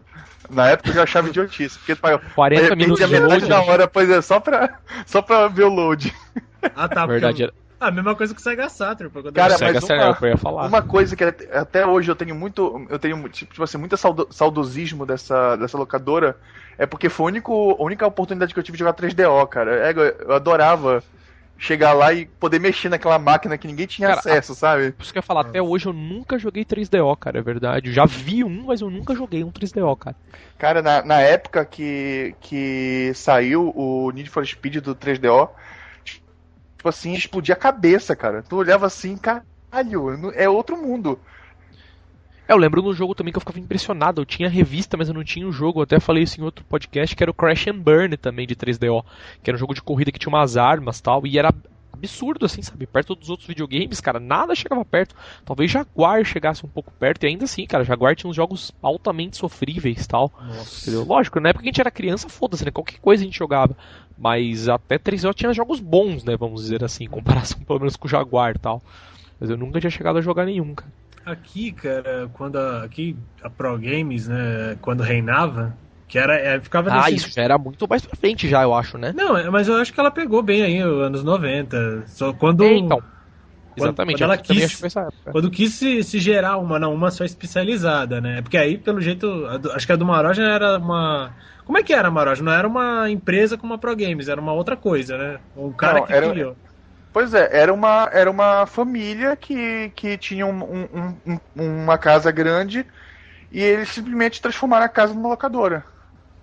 [0.48, 3.12] Na época eu já achava idiotice, porque tu pagava 40 de repente, minutos a de
[3.14, 6.14] metade load, da hora, pois é, só pra, só pra ver o load.
[6.76, 7.00] Ah, tá.
[7.06, 7.52] porque- verdade era.
[7.80, 9.10] Ah, a mesma coisa que o Sega Saturn.
[9.10, 10.66] quando Cara, eu- Sega mas Saturn, uma- é o que eu ia falar.
[10.68, 12.86] Uma coisa que até hoje eu tenho muito.
[12.90, 16.36] Eu tenho tipo, tipo assim, muito saudo- saudosismo dessa, dessa locadora.
[16.78, 19.74] É porque foi a, único, a única oportunidade que eu tive de jogar 3DO, cara.
[19.90, 19.92] É,
[20.26, 21.02] eu adorava
[21.58, 24.92] chegar lá e poder mexer naquela máquina que ninguém tinha Cara, acesso, sabe?
[24.92, 27.88] Por isso que eu ia falar, até hoje eu nunca joguei 3DO, cara, é verdade.
[27.90, 30.16] Eu já vi um, mas eu nunca joguei um 3DO, cara.
[30.56, 35.50] Cara, na, na época que, que saiu o Need for Speed do 3DO,
[36.80, 38.42] tipo assim, explodia a cabeça, cara.
[38.42, 41.20] Tu olhava assim, caralho, é outro mundo.
[42.48, 44.22] É, eu lembro no jogo também que eu ficava impressionado.
[44.22, 45.78] Eu tinha revista, mas eu não tinha o jogo.
[45.80, 48.56] Eu até falei isso em outro podcast, que era o Crash and Burn também de
[48.56, 49.04] 3DO.
[49.42, 51.26] Que era um jogo de corrida que tinha umas armas tal.
[51.26, 51.54] E era
[51.92, 52.86] absurdo, assim, sabe?
[52.86, 55.14] Perto dos outros videogames, cara, nada chegava perto.
[55.44, 57.24] Talvez Jaguar chegasse um pouco perto.
[57.24, 60.32] E ainda assim, cara, Jaguar tinha uns jogos altamente sofríveis e tal.
[60.82, 61.04] Entendeu?
[61.04, 62.70] Lógico, na época que a gente era criança, foda-se, né?
[62.70, 63.76] Qualquer coisa a gente jogava.
[64.16, 66.36] Mas até 3DO tinha jogos bons, né?
[66.36, 68.82] Vamos dizer assim, em comparação pelo menos com o Jaguar e tal.
[69.38, 70.92] Mas eu nunca tinha chegado a jogar nenhum, cara.
[71.24, 75.76] Aqui, cara, quando a, aqui a Pro Games, né, quando reinava,
[76.10, 78.74] que era, é, ficava Ah, nesse- isso já era muito mais pra frente já, eu
[78.74, 79.12] acho, né?
[79.14, 82.04] Não, é, mas eu acho que ela pegou bem aí, os anos 90.
[82.08, 82.98] Só quando, É, então.
[82.98, 84.18] quando- Exatamente.
[84.18, 84.80] quando ela quis-
[85.30, 88.42] quando quis se, se gerar uma, não, uma só especializada, né?
[88.42, 91.36] Porque aí, pelo jeito, acho que a do Maroja era uma.
[91.64, 92.42] Como é que era a Maroja?
[92.42, 95.40] Não era uma empresa como a Pro Games, era uma outra coisa, né?
[95.54, 96.56] Um cara Não, que era- criou.
[97.12, 101.40] Pois é, era uma, era uma família que, que tinha um- um- um-
[101.84, 102.86] uma casa grande
[103.50, 105.84] e eles simplesmente transformaram a casa numa locadora.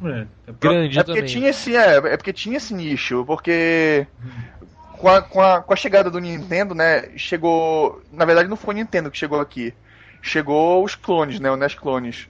[0.01, 1.23] É, Pro- Grande É porque também.
[1.23, 4.07] tinha esse, é, é porque tinha esse nicho, porque
[4.91, 8.75] com a, com, a, com a chegada do Nintendo, né, chegou, na verdade não foi
[8.75, 9.73] o Nintendo que chegou aqui,
[10.21, 12.29] chegou os clones, né, o NES clones.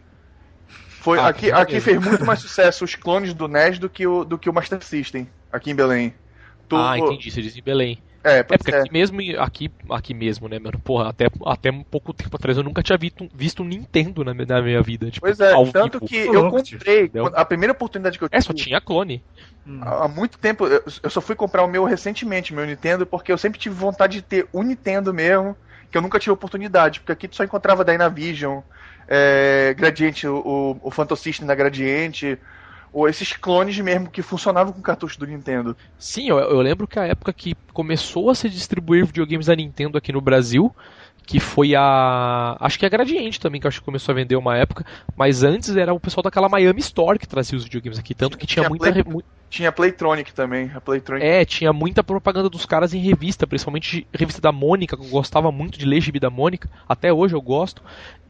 [0.99, 4.23] Foi Ah, aqui, aqui fez muito mais sucesso os clones do NES do que o
[4.25, 6.15] do que o Master System aqui em Belém.
[6.67, 8.01] Tu- Ah, entendi, você diz em Belém.
[8.23, 8.71] É, É porque é.
[8.71, 10.80] aqui mesmo, aqui, aqui mesmo, né, mano?
[10.82, 14.34] Porra, até, até um pouco tempo atrás eu nunca tinha visto, visto um Nintendo na,
[14.34, 15.12] minha- na minha vida.
[15.12, 15.99] Tipo, Pois é, ao tanto vivo.
[16.01, 17.34] que eu louco, comprei, Entendeu?
[17.34, 19.25] a primeira oportunidade que eu É, só tive, tinha clone.
[19.65, 19.95] Hum.
[20.03, 23.38] há muito tempo, eu, eu só fui comprar o meu recentemente, meu Nintendo, porque eu
[23.38, 25.56] sempre tive vontade de ter o Nintendo mesmo,
[25.91, 28.62] que eu nunca tive oportunidade, porque aqui tu só encontrava Dynavision,
[29.08, 32.39] é, Gradiente, o, o Phantom System da Gradiente,
[32.97, 35.77] ou esses clones mesmo que funcionavam com cartucho do Nintendo.
[35.99, 39.99] Sim, eu, eu lembro que a época que começou a se distribuir videogames da Nintendo
[39.99, 40.75] aqui no Brasil,
[41.27, 42.55] que foi a.
[42.59, 44.85] Acho que a Gradiente também, que acho que começou a vender uma época,
[45.15, 48.47] mas antes era o pessoal daquela Miami Store que trazia os videogames aqui, tanto que
[48.47, 48.91] tinha Tinha muita.
[48.91, 51.25] Play- re- Tinha Playtronic também, a Playtronic.
[51.25, 55.51] É, tinha muita propaganda dos caras em revista, principalmente revista da Mônica, que eu gostava
[55.51, 57.81] muito de ler gibi da Mônica, até hoje eu gosto.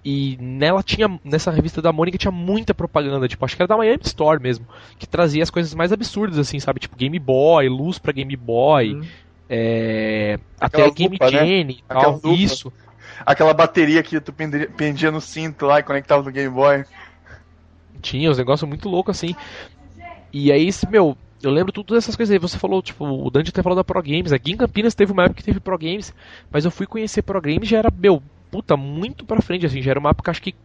[0.04, 3.78] E nela tinha, nessa revista da Mônica tinha muita propaganda, tipo, acho que era da
[3.78, 4.66] Miami Store mesmo,
[4.98, 6.80] que trazia as coisas mais absurdas, assim, sabe?
[6.80, 9.02] Tipo, Game Boy, luz pra Game Boy, Hum.
[9.50, 11.46] é, até Game lupa, né?
[11.46, 12.30] Genie e tal, lupa.
[12.30, 12.72] isso.
[13.26, 16.86] Aquela bateria que tu pendia, no cinto lá e conectava no Game Boy.
[18.02, 19.36] Tinha uns negócios muito loucos assim.
[20.34, 22.40] E aí, meu, eu lembro tudo dessas coisas aí.
[22.40, 24.32] Você falou, tipo, o Dante até falou da Pro Games.
[24.32, 26.14] Aqui em Campinas teve uma época que teve Pro Games,
[26.52, 29.82] mas eu fui conhecer Pro Games já era, meu, puta, muito pra frente, assim.
[29.82, 30.56] Já era uma época, acho que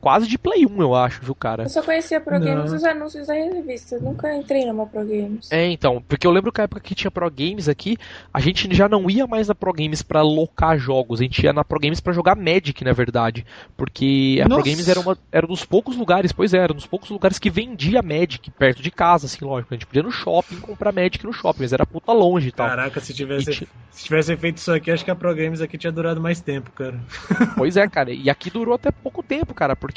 [0.00, 1.64] quase de Play 1, eu acho, viu, cara?
[1.64, 2.38] Eu só conhecia Pro.
[2.38, 3.96] Games dos anúncios da revista.
[3.96, 5.50] Eu nunca entrei numa Pro Games.
[5.50, 7.96] É, então, porque eu lembro que a época que tinha Pro Games aqui,
[8.32, 11.52] a gente já não ia mais na Pro Games pra locar jogos, a gente ia
[11.52, 13.44] na Pro Games pra jogar Magic, na verdade.
[13.76, 14.70] Porque a Pro Nossa.
[14.70, 17.38] Games era, uma, era um dos poucos lugares, pois é, era um dos poucos lugares
[17.38, 19.74] que vendia Magic perto de casa, assim, lógico.
[19.74, 22.52] A gente podia ir no shopping comprar Magic no shopping, mas era puta longe e
[22.52, 22.68] tal.
[22.68, 25.76] Caraca, se tivesse, ti- se tivesse feito isso aqui, acho que a Pro Games aqui
[25.78, 26.98] tinha durado mais tempo, cara.
[27.56, 29.87] Pois é, cara, e aqui durou até pouco tempo, cara, porque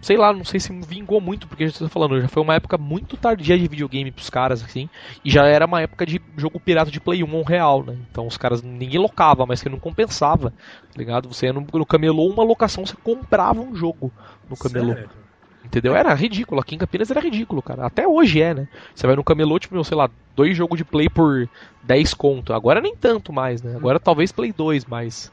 [0.00, 2.54] sei lá, não sei se vingou muito, porque a gente tá falando, já foi uma
[2.54, 4.88] época muito tardia de videogame pros caras, assim,
[5.24, 7.96] e já era uma época de jogo pirata de Play 1 real, né?
[8.10, 11.28] Então os caras, ninguém locava, mas que não compensava, tá ligado?
[11.28, 14.12] Você ia no, no camelô, uma locação, você comprava um jogo
[14.48, 14.94] no camelô.
[14.94, 15.20] Sério?
[15.62, 15.94] Entendeu?
[15.94, 16.60] Era ridículo.
[16.60, 17.86] Aqui em Campinas era ridículo, cara.
[17.86, 18.68] Até hoje é, né?
[18.94, 21.48] Você vai no camelô, tipo, meu, sei lá, dois jogos de Play por
[21.82, 22.54] 10 conto.
[22.54, 23.76] Agora nem tanto mais, né?
[23.76, 25.30] Agora talvez Play 2, mas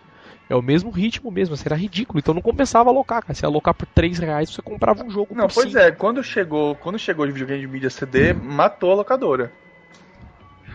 [0.49, 1.53] é o mesmo ritmo mesmo.
[1.55, 2.19] Assim, era ridículo.
[2.19, 3.33] Então não compensava alocar, cara.
[3.36, 5.75] Se alocar por 3 reais, você comprava um jogo Não, por pois cinco.
[5.75, 9.57] é, quando chegou, quando chegou o videogame de mídia CD, matou a locadora.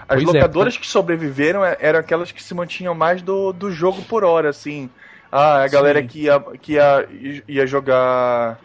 [0.08, 3.70] As Pois é, locadoras que sobreviveram é- eram aquelas que se mantinham mais do, do
[3.70, 4.92] jogo por hora, assim.
[5.30, 6.02] Ah, a galera Sim.
[6.02, 7.08] que ia, que ia,
[7.48, 8.60] ia jogar.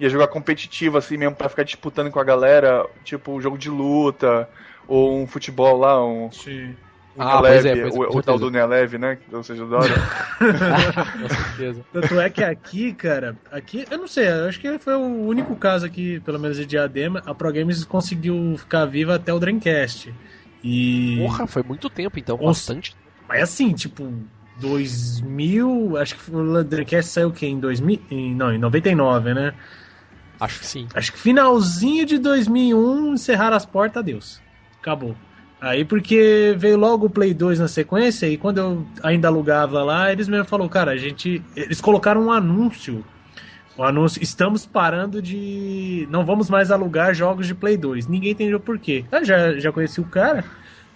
[0.00, 3.70] ia jogar competitivo, assim mesmo, pra ficar disputando com a galera, tipo um jogo de
[3.70, 4.50] luta,
[4.86, 6.78] ou um futebol lá, um, Sim.
[7.18, 9.18] Ah, pois é, pois é, o, o tal do Nea Leve, né?
[9.42, 9.94] Seja, da hora.
[10.38, 11.84] Com certeza.
[11.92, 15.54] Tanto é que aqui, cara, aqui, eu não sei, eu acho que foi o único
[15.56, 20.14] caso aqui, pelo menos de Diadema, a Pro Games conseguiu ficar viva até o Dreamcast.
[20.64, 21.18] E.
[21.18, 22.72] Porra, foi muito tempo então, Nossa.
[22.72, 22.96] bastante.
[23.28, 24.10] Mas assim, tipo,
[24.60, 25.96] 2000.
[25.98, 27.46] Acho que o Dreamcast saiu o quê?
[27.46, 28.00] Em 2000.
[28.10, 29.54] Em, não, em 99, né?
[30.40, 30.88] Acho que sim.
[30.94, 34.42] Acho que finalzinho de 2001 encerraram as portas, adeus.
[34.80, 35.14] Acabou.
[35.62, 40.10] Aí porque veio logo o Play 2 na sequência e quando eu ainda alugava lá,
[40.10, 41.40] eles mesmo falaram, cara, a gente.
[41.54, 43.04] Eles colocaram um anúncio.
[43.76, 46.08] O anúncio, estamos parando de.
[46.10, 48.08] Não vamos mais alugar jogos de Play 2.
[48.08, 49.04] Ninguém entendeu por quê.
[49.12, 50.44] Eu já, já conheci o cara,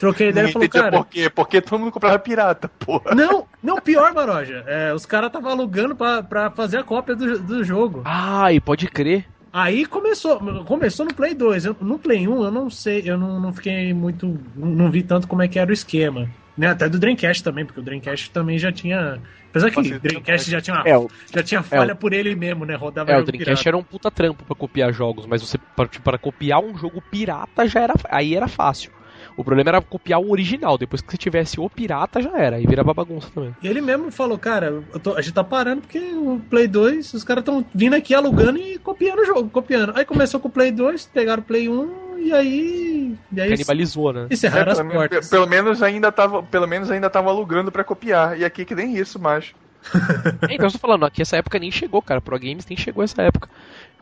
[0.01, 0.97] troquei ideia e falou, cara.
[0.99, 1.31] por quê?
[1.31, 3.15] Porque todo mundo comprava pirata, porra.
[3.15, 4.65] Não, não, pior, Maroja.
[4.67, 8.03] É, os caras estavam alugando pra, pra fazer a cópia do, do jogo.
[8.05, 9.27] Ah, e pode crer.
[9.59, 11.65] Aí começou, começou no Play 2.
[11.65, 14.39] Eu- no Play 1 eu não sei, eu não, não fiquei muito.
[14.55, 16.29] Não, não vi tanto como é que era o esquema.
[16.59, 16.69] Né?
[16.69, 19.19] Até do Dreamcast também, porque o Dreamcast também já tinha.
[19.51, 22.67] Apesar que o Dreamcast já tinha, uma- É, o, já tinha falha por ele mesmo,
[22.67, 22.75] né?
[22.75, 23.69] Rodava é, o Dreamcast pirata.
[23.69, 27.67] era um puta trampo pra copiar jogos, mas você para para copiar um jogo pirata
[27.67, 28.91] já era aí era fácil.
[29.37, 32.67] O problema era copiar o original, depois que você tivesse o pirata já era, aí
[32.67, 33.53] virava bagunça também.
[33.63, 37.13] E ele mesmo falou, cara, eu tô- a gente tá parando porque o Play 2,
[37.13, 39.93] os caras estão vindo aqui alugando e copiando o jogo, copiando.
[39.95, 43.15] Aí começou com o Play 2, pegaram o Play 1 e aí.
[43.31, 44.27] E aí Canibalizou, né?
[44.31, 45.29] encerraram É, as pelo, menos- portas.
[45.29, 48.39] pelo menos ainda tava, pelo menos ainda tava alugando pra copiar.
[48.41, 49.53] E aqui que nem isso mais.
[50.51, 52.21] É, então eu tô falando, aqui essa época nem chegou, cara.
[52.21, 53.49] Pro Games nem chegou essa época.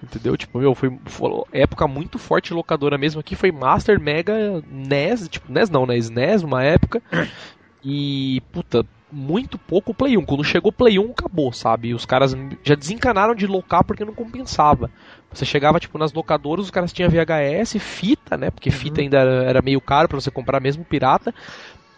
[0.05, 0.37] Entendeu?
[0.37, 3.21] Tipo, meu, foi, foi época muito forte locadora mesmo.
[3.21, 5.97] Aqui foi Master, Mega, NES, tipo, NES não, né?
[5.97, 7.03] SNES uma época.
[7.83, 10.25] E, puta, muito pouco Play 1.
[10.25, 11.95] Quando chegou Play 1, acabou, sabe?
[11.95, 14.91] Os caras já desencanaram de locar porque não compensava.
[15.33, 18.51] Você chegava, tipo, nas locadoras, os caras tinham VHS, fita, né?
[18.51, 21.35] Porque fita ainda era, era meio caro pra você comprar mesmo pirata.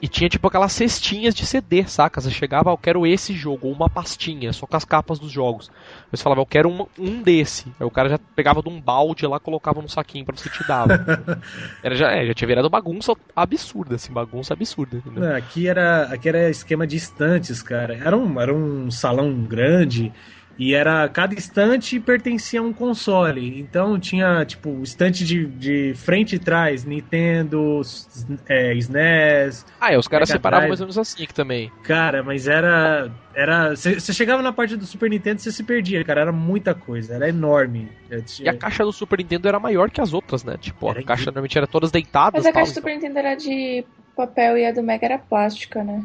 [0.01, 2.21] E tinha tipo aquelas cestinhas de CD, saca?
[2.21, 5.33] Você chegava, "Ah, eu quero esse jogo, ou uma pastinha, só com as capas dos
[5.33, 5.71] jogos.
[5.71, 7.73] Aí Você falava, eu quero um, um desse.
[7.81, 10.63] Aí o cara já pegava de um balde lá, colocava no saquinho pra você te
[10.69, 10.87] dar.
[11.83, 15.03] Era, já, é, já tinha virado bagunça absurda, assim, bagunça absurda.
[15.07, 17.95] Não, aqui era, aqui era esquema de estantes, cara.
[17.95, 20.13] Era um, era um salão grande
[20.59, 23.59] e era cada estante pertencia a um console.
[23.61, 27.81] Então tinha tipo estante de, de frente e trás, Nintendo,
[28.49, 31.71] é, SNES, Ah, é, os caras separavam mais ou menos assim também.
[31.83, 36.23] cara, mas era era você chegava na parte do Super Nintendo você se perdia, cara.
[36.23, 37.89] Era muita coisa, era enorme.
[38.11, 40.57] É, E a caixa do Super Nintendo era maior que as outras, né?
[40.59, 41.33] Tipo, a Era caixa incrível.
[41.33, 42.33] normalmente era todas deitadas.
[42.33, 43.85] Mas a tal, caixa do Super Nintendo era de
[44.17, 46.03] papel e a do Mega era plástica, né?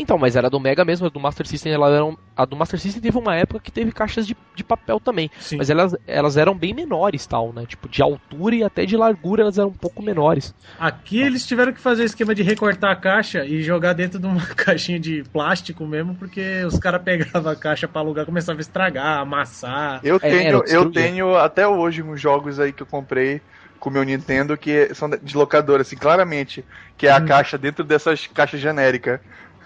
[0.00, 2.56] Então, mas era do Mega mesmo, a do Master System, ela era um- a do
[2.56, 5.30] Master System teve uma época que teve caixas de, de papel também.
[5.38, 5.58] Sim.
[5.58, 7.66] Mas elas, elas eram bem menores, tal, né?
[7.66, 10.54] Tipo, de altura e até de largura elas eram um pouco menores.
[10.78, 14.26] Aqui eles tiveram que fazer o esquema de recortar a caixa e jogar dentro de
[14.26, 18.62] uma caixinha de plástico mesmo, porque os caras pegavam a caixa pra alugar, começavam a
[18.62, 20.02] estragar, amassar.
[20.02, 23.42] Eu É, tenho, era, eu tenho até hoje uns jogos aí que eu comprei
[23.78, 26.66] com o meu Nintendo que são de locadora, assim, claramente.
[26.96, 27.20] Que é a Hum.
[27.20, 29.20] caixa dentro dessas caixas genéricas.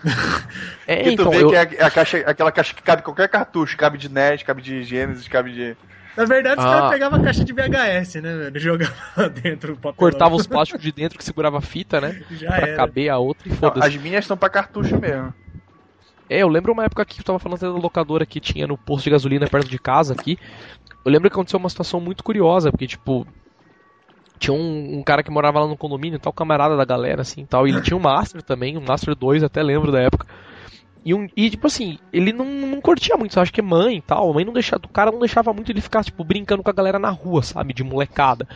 [0.87, 3.27] É, que tu então, vê eu, que é a, caixa, aquela caixa que cabe qualquer
[3.29, 5.77] cartucho, cabe de NES, cabe de Genesis, cabe de.
[6.17, 6.71] Na verdade, os Ah.
[6.71, 8.61] caras pegavam a caixa de VHS, né, velho?
[8.61, 9.95] Jogavam dentro o papel.
[9.97, 12.14] cortava os plásticos de dentro que segurava a fita, né?
[12.33, 12.77] Já pra era.
[12.77, 13.88] caber a outra e Não, foda-se.
[13.88, 15.33] as minhas são pra cartucho mesmo.
[16.29, 19.05] É, eu lembro uma época que eu tava falando da locadora que tinha no posto
[19.05, 20.38] de gasolina perto de casa aqui.
[21.05, 23.27] Eu lembro que aconteceu uma situação muito curiosa, porque, tipo,
[24.38, 27.66] tinha um, um cara que morava lá no condomínio, tal, camarada da galera, assim, tal,
[27.66, 30.27] e ele tinha um Master também, um Master 2, até lembro da época.
[31.05, 34.31] E, um, e tipo assim, ele não, não curtia muito, acho que mãe e tal,
[34.31, 36.75] a mãe não deixava, o cara não deixava muito ele ficar, tipo, brincando com a
[36.75, 38.49] galera na rua, sabe, de molecada.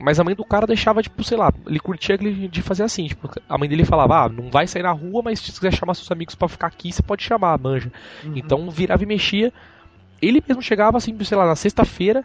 [0.00, 3.28] Mas a mãe do cara deixava, tipo, sei lá, ele curtia de fazer assim, tipo,
[3.48, 6.10] a mãe dele falava, ah, não vai sair na rua, mas se quiser chamar seus
[6.12, 7.90] amigos pra ficar aqui, você pode chamar, manja.
[8.22, 8.34] Uhum.
[8.36, 9.52] Então virava e mexia.
[10.22, 12.24] ele mesmo chegava assim, sei lá, na sexta-feira,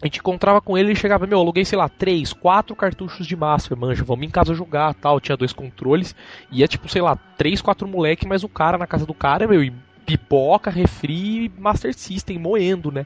[0.00, 3.34] a gente encontrava com ele e chegava, meu, aluguei, sei lá, três, quatro cartuchos de
[3.34, 5.20] Master, manja, vamos em casa jogar tal.
[5.20, 6.14] Tinha dois controles,
[6.52, 9.62] ia tipo, sei lá, três, quatro moleque, mas o cara na casa do cara, meu,
[9.62, 9.72] e
[10.06, 13.04] pipoca, refri e Master System moendo, né?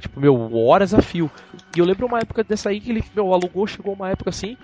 [0.00, 1.30] Tipo, meu, horas a fio.
[1.76, 4.56] E eu lembro uma época dessa aí que ele, meu, alugou, chegou uma época assim,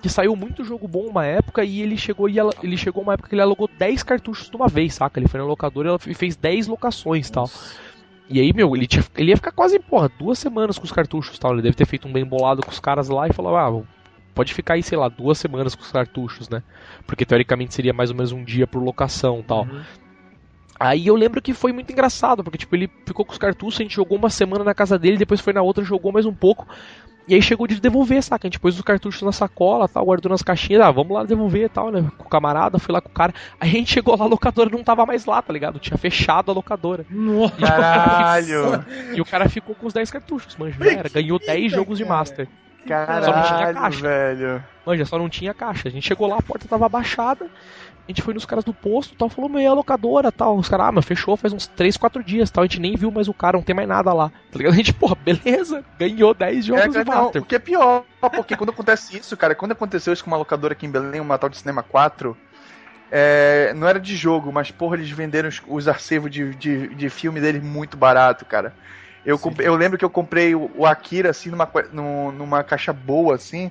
[0.00, 3.28] que saiu muito jogo bom uma época e ele chegou e ele chegou uma época
[3.28, 5.18] que ele alugou 10 cartuchos de uma vez, saca?
[5.18, 7.50] Ele foi na locadora e fez 10 locações, tal.
[8.28, 11.38] E aí, meu, ele, tinha, ele ia ficar quase, porra, duas semanas com os cartuchos
[11.38, 11.52] tal.
[11.52, 13.82] Ele deve ter feito um bem bolado com os caras lá e falou, ah,
[14.34, 16.62] pode ficar aí, sei lá, duas semanas com os cartuchos, né?
[17.06, 19.64] Porque teoricamente seria mais ou menos um dia por locação tal.
[19.64, 19.82] Uhum.
[20.78, 23.82] Aí eu lembro que foi muito engraçado, porque tipo, ele ficou com os cartuchos, a
[23.82, 26.66] gente jogou uma semana na casa dele, depois foi na outra, jogou mais um pouco.
[27.26, 28.46] E aí chegou de devolver, saca?
[28.46, 31.70] A gente pôs os cartuchos na sacola, tal, guardou nas caixinhas, ah, vamos lá devolver
[31.70, 32.04] tal, né?
[32.18, 33.32] Com o camarada, fui lá com o cara.
[33.58, 35.78] Aí a gente chegou lá, a locadora não tava mais lá, tá ligado?
[35.78, 37.06] Tinha fechado a locadora.
[37.08, 37.56] Nossa.
[37.56, 38.84] Caralho!
[39.14, 41.08] E o cara ficou com os 10 cartuchos, manja, era.
[41.08, 42.46] Ganhou 10 jogos de Master.
[42.86, 44.00] Caralho, só não tinha caixa.
[44.02, 44.64] velho.
[44.84, 45.88] Manja, só não tinha caixa.
[45.88, 47.48] A gente chegou lá, a porta tava abaixada
[48.06, 50.58] a gente foi nos caras do posto tal, falou, meu, é a locadora tal.
[50.58, 52.62] Os caras, ah, mas fechou faz uns 3, 4 dias tal.
[52.62, 54.30] A gente nem viu mais o cara, não tem mais nada lá.
[54.50, 54.74] Tá ligado?
[54.74, 57.42] A gente, porra, beleza, ganhou 10 jogos é, Master.
[57.42, 60.74] O que é pior, porque quando acontece isso, cara, quando aconteceu isso com uma locadora
[60.74, 62.36] aqui em Belém, uma tal de Cinema 4,
[63.10, 67.08] é, não era de jogo, mas, porra, eles venderam os, os arquivos de, de, de
[67.08, 68.74] filme deles muito barato, cara.
[69.24, 71.70] Eu, eu lembro que eu comprei o, o Akira, assim, numa,
[72.32, 73.70] numa caixa boa, assim.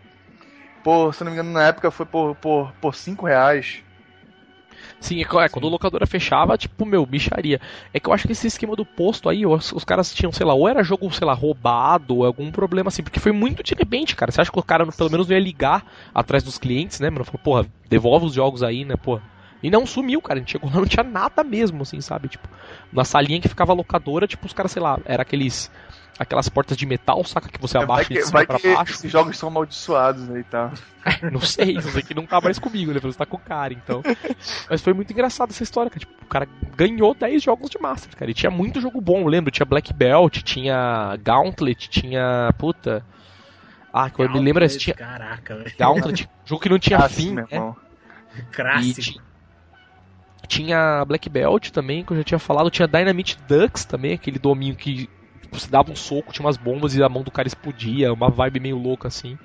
[0.84, 3.84] Por, se não me engano, na época foi por, por, por 5 reais.
[5.04, 7.60] Sim, é, é, quando a locadora fechava, tipo, meu, bicharia.
[7.94, 10.46] É que eu acho que esse esquema do posto aí, os, os, caras tinham, sei
[10.46, 13.76] lá, ou era jogo, sei lá, roubado, ou algum problema assim, porque foi muito de
[13.76, 14.32] repente, cara.
[14.32, 15.86] Você acha que o cara pelo menos não ia ligar
[16.16, 17.26] atrás dos clientes, né, mano?
[17.26, 19.22] Falou, porra, devolve os jogos aí, né, porra.
[19.62, 20.40] E não sumiu, cara.
[20.40, 22.30] A gente chegou lá, não tinha nada mesmo, assim, sabe?
[22.30, 22.48] Tipo,
[22.90, 25.70] na salinha que ficava a locadora, tipo, os caras, sei lá, era aqueles
[26.18, 27.50] aquelas portas de metal, saca?
[27.50, 28.94] Que você abaixa vai que, de cima vai pra que baixo.
[28.94, 30.72] Esses jogos são amaldiçoados aí, tá?
[31.32, 33.00] não sei, isso aqui não tá mais comigo, né?
[33.00, 34.02] Você tá com o cara, então.
[34.70, 36.00] Mas foi muito engraçado essa história, cara.
[36.00, 38.30] Tipo, o cara ganhou 10 jogos de Master, cara.
[38.30, 39.52] E tinha muito jogo bom, lembro.
[39.52, 42.54] Tinha Black Belt, tinha Gauntlet, tinha.
[42.58, 43.04] Puta.
[43.92, 44.68] Ah, que eu me lembro.
[44.68, 44.96] Tinha...
[44.96, 45.74] Caraca, velho.
[45.78, 47.46] Gauntlet, jogo que não tinha fim, né?
[48.52, 49.22] Clássico.
[50.48, 52.70] Tinha Black Belt também, que eu já tinha falado.
[52.70, 55.10] Tinha Dynamite Ducks também, aquele domínio que
[55.54, 58.60] você dava um soco, tinha umas bombas e a mão do cara explodia, uma vibe
[58.60, 59.38] meio louca assim.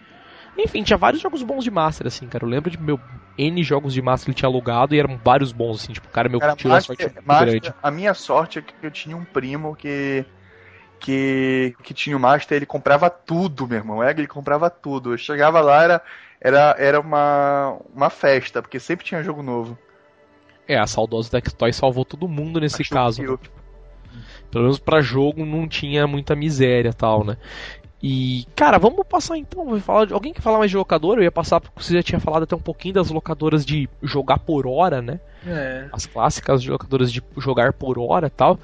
[0.56, 2.44] Enfim, tinha vários jogos bons de Master, assim, cara.
[2.44, 2.98] Eu lembro de meu
[3.36, 6.28] N jogos de Master ele tinha alugado e eram vários bons, assim, tipo, o cara
[6.28, 7.74] meu cara, tirou Master, a sorte Master, grande.
[7.80, 10.24] A minha sorte é que eu tinha um primo que.
[11.00, 14.02] Que, que tinha o Master, ele comprava tudo, meu irmão.
[14.02, 15.12] É, ele comprava tudo.
[15.12, 16.02] Eu chegava lá, era,
[16.40, 19.78] era, era uma, uma festa, porque sempre tinha jogo novo.
[20.66, 23.22] É, a saudosa Tectoy salvou todo mundo nesse Acho caso.
[23.22, 23.40] Que eu,
[24.50, 27.36] pelo menos para jogo não tinha muita miséria tal, né?
[28.02, 29.64] E, cara, vamos passar então.
[29.64, 31.20] Vou falar de, alguém que falar mais de locadora?
[31.20, 34.38] Eu ia passar porque você já tinha falado até um pouquinho das locadoras de jogar
[34.38, 35.18] por hora, né?
[35.46, 35.88] É.
[35.92, 38.58] As clássicas de locadoras de jogar por hora tal.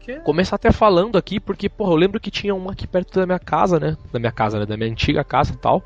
[0.00, 0.14] Que?
[0.20, 3.38] Começar até falando aqui, porque, porra, eu lembro que tinha uma aqui perto da minha
[3.38, 3.96] casa, né?
[4.10, 4.64] Da minha casa, né?
[4.64, 5.82] Da minha antiga casa e tal.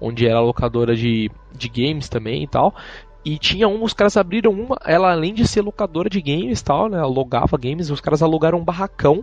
[0.00, 2.74] Onde era locadora de, de games também e tal.
[3.28, 6.64] E tinha um, os caras abriram uma, ela além de ser locadora de games e
[6.64, 6.98] tal, né?
[6.98, 9.22] Alugava games, os caras alugaram um barracão.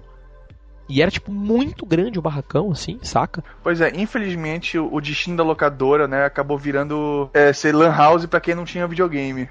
[0.88, 3.44] E era, tipo, muito grande o barracão, assim, saca?
[3.64, 8.40] Pois é, infelizmente o destino da locadora, né, acabou virando é, ser lan house pra
[8.40, 9.50] quem não tinha videogame.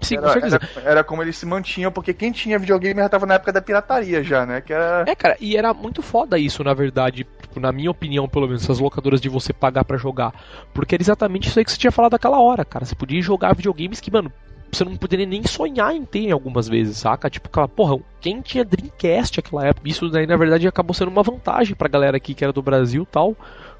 [0.00, 0.60] Sim, era, com certeza.
[0.76, 3.60] Era, era, como eles se mantinham, porque quem tinha videogame já tava na época da
[3.60, 4.60] pirataria já, né?
[4.60, 5.04] Que era...
[5.06, 7.26] É, cara, e era muito foda isso, na verdade.
[7.40, 10.32] Tipo, na minha opinião, pelo menos, essas locadoras de você pagar para jogar.
[10.72, 12.84] Porque era exatamente isso aí que você tinha falado daquela hora, cara.
[12.84, 14.32] Você podia jogar videogames que, mano,
[14.70, 17.30] você não poderia nem sonhar em ter algumas vezes, saca?
[17.30, 19.88] Tipo, aquela, porra, quem tinha Dreamcast naquela época?
[19.88, 23.06] Isso daí, na verdade, acabou sendo uma vantagem pra galera aqui que era do Brasil
[23.10, 23.34] tal.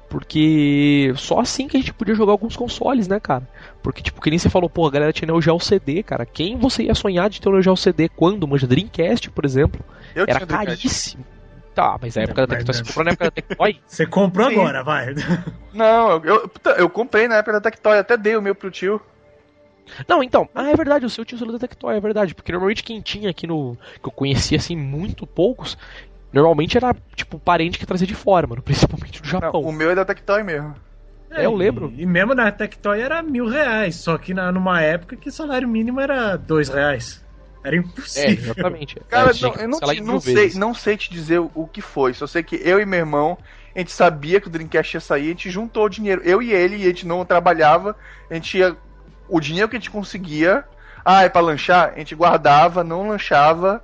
[0.09, 3.47] Porque só assim que a gente podia jogar alguns consoles, né, cara?
[3.83, 6.25] Porque, tipo, que nem você falou, pô, a galera tinha Neo Geo CD, cara.
[6.25, 8.47] Quem você ia sonhar de ter o Neo Geo CD quando?
[8.47, 9.79] Manja, Dreamcast, por exemplo.
[10.15, 11.23] Eu era caríssimo.
[11.75, 13.79] Tá, mas a época da Tectoy, você comprou na época da Tectoy?
[13.87, 14.55] Você comprou Sim.
[14.55, 15.15] agora, vai.
[15.71, 18.99] Não, eu, eu, eu, comprei na época da Tectoy, até dei o meu pro tio.
[20.07, 23.01] Não, então, ah, é verdade, o seu tio da Tectoy, é verdade, porque normalmente quem
[23.01, 23.77] tinha aqui no.
[24.01, 25.77] que eu conhecia assim, muito poucos,
[26.31, 28.61] Normalmente era, tipo, parente que trazia de fora, mano.
[28.61, 29.61] Principalmente do Japão.
[29.61, 30.75] Não, o meu é da Tectoy mesmo.
[31.31, 31.91] É, eu lembro.
[31.95, 33.95] E, e, mesmo na Tectoy era mil reais.
[33.95, 37.23] Só que na, numa época que o salário mínimo era dois reais.
[37.63, 38.29] Era impossível.
[38.29, 38.95] É, exatamente.
[39.09, 42.13] Cara, não, eu não, te, não sei, não sei te dizer o, o, que foi.
[42.13, 43.37] Só sei que eu e meu irmão,
[43.75, 46.21] a gente sabia que o Dreamcast ia sair, a gente juntou o dinheiro.
[46.23, 47.95] Eu e ele, e a gente não trabalhava,
[48.29, 48.75] a gente ia.
[49.27, 50.63] O dinheiro que a gente conseguia.
[51.03, 51.93] Ah, é pra lanchar?
[51.95, 53.83] A gente guardava, não lanchava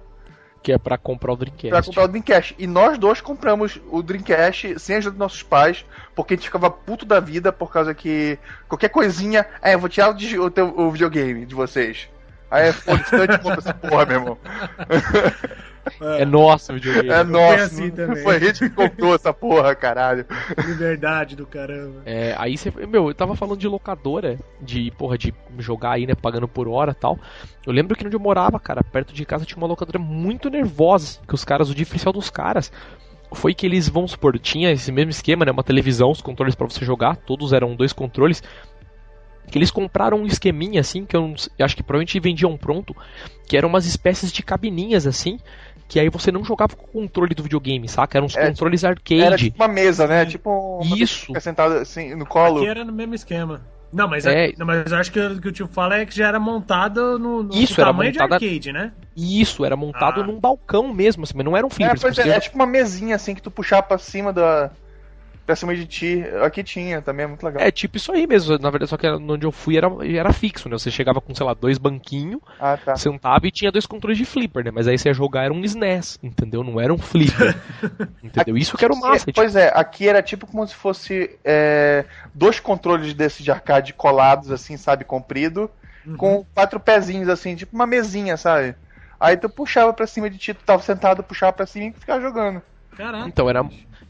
[0.65, 1.69] Que é pra comprar o Dreamcast.
[1.69, 2.55] Pra comprar o Dreamcast.
[2.57, 5.85] E nós dois compramos o Dreamcast sem ajuda dos nossos pais,
[6.15, 9.45] porque a gente ficava puto da vida por causa que qualquer coisinha.
[9.61, 12.09] É, eu vou tirar o, o, teu, o videogame de vocês.
[12.49, 14.37] Aí, foda-se, eu te compro essa porra, meu irmão.
[16.01, 17.09] É nosso o videogame.
[17.09, 17.63] É nosso.
[17.63, 18.23] assim também.
[18.23, 20.25] Foi a gente que comprou essa porra, caralho.
[20.65, 22.01] Liberdade do caramba.
[22.05, 22.71] É, aí você.
[22.87, 26.91] Meu, eu tava falando de locadora, de, porra, de jogar aí, né, pagando por hora
[26.91, 27.19] e tal.
[27.65, 31.19] Eu lembro que onde eu morava, cara, perto de casa tinha uma locadora muito nervosa,
[31.27, 32.71] que os caras, o diferencial dos caras
[33.33, 36.69] foi que eles, vão supor, tinha esse mesmo esquema, né, uma televisão, os controles para
[36.69, 38.41] você jogar, todos eram dois controles,
[39.49, 42.95] que eles compraram um esqueminha assim, que eu, não, eu acho que provavelmente vendiam pronto,
[43.47, 45.39] que eram umas espécies de cabininhas assim,
[45.87, 48.17] que aí você não jogava com o controle do videogame, saca?
[48.17, 49.21] Eram os É, controles arcade.
[49.21, 50.25] Era tipo uma mesa, né?
[50.25, 51.31] Tipo uma Isso.
[51.39, 52.57] sentada assim no colo.
[52.57, 53.61] Aqui era no mesmo esquema.
[53.93, 54.51] Não, mas, É.
[54.57, 57.17] não, mas eu acho que o que o tio fala é que já era montado
[57.19, 58.91] no, no Isso, tamanho montada- de arcade, né?
[59.15, 60.23] E isso, era montado Ah.
[60.25, 62.01] num balcão mesmo, assim, mas não era um É, flipper.
[62.01, 64.71] pois você é, é tipo uma mesinha assim que tu puxava pra cima da.
[65.45, 66.23] Pra cima de ti.
[66.43, 67.61] Aqui tinha também, é muito legal.
[67.61, 70.67] É tipo isso aí mesmo, na verdade, só que onde eu fui era, era fixo,
[70.69, 70.77] né?
[70.77, 72.95] Você chegava com, sei lá, dois banquinhos, Ah, tá.
[72.95, 74.71] sentava e tinha dois controles de flipper, né?
[74.71, 76.63] Mas aí você ia jogar era um SNES, entendeu?
[76.63, 77.55] Não era um flipper.
[78.23, 78.57] entendeu?
[78.57, 79.25] Isso que era o massa.
[79.25, 83.93] tipo, Pois é, aqui era tipo como se fosse é, dois controles desses de arcade
[83.93, 85.69] colados, assim, sabe, comprido,
[86.05, 86.17] Uhum.
[86.17, 88.75] com quatro pezinhos, assim, tipo uma mesinha, sabe?
[89.19, 92.21] Aí tu puxava pra cima de ti, tu tava sentado, puxava pra cima e ficava
[92.21, 92.61] jogando.
[92.95, 93.27] Caraca.
[93.27, 93.63] Então, era.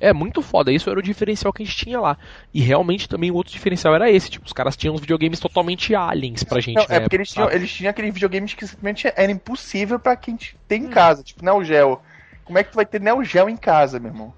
[0.05, 2.17] É muito foda, isso era o diferencial que a gente tinha lá.
[2.53, 5.95] E realmente também o outro diferencial era esse, tipo, os caras tinham uns videogames totalmente
[5.95, 9.31] aliens pra gente, Não, é porque eles tinham, eles tinham aqueles videogames que simplesmente era
[9.31, 10.37] impossível pra quem
[10.67, 11.99] tem em casa, tipo Neo Geo.
[12.43, 14.33] Como é que tu vai ter Neo Geo em casa, meu irmão?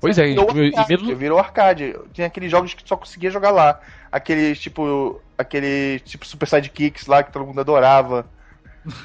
[0.00, 1.16] Pois é, Virou e arcade, mesmo.
[1.16, 1.96] virou arcade.
[2.12, 3.78] Tinha aqueles jogos que tu só conseguia jogar lá.
[4.10, 5.20] Aqueles tipo.
[5.36, 8.26] Aquele tipo Super Sidekicks lá que todo mundo adorava.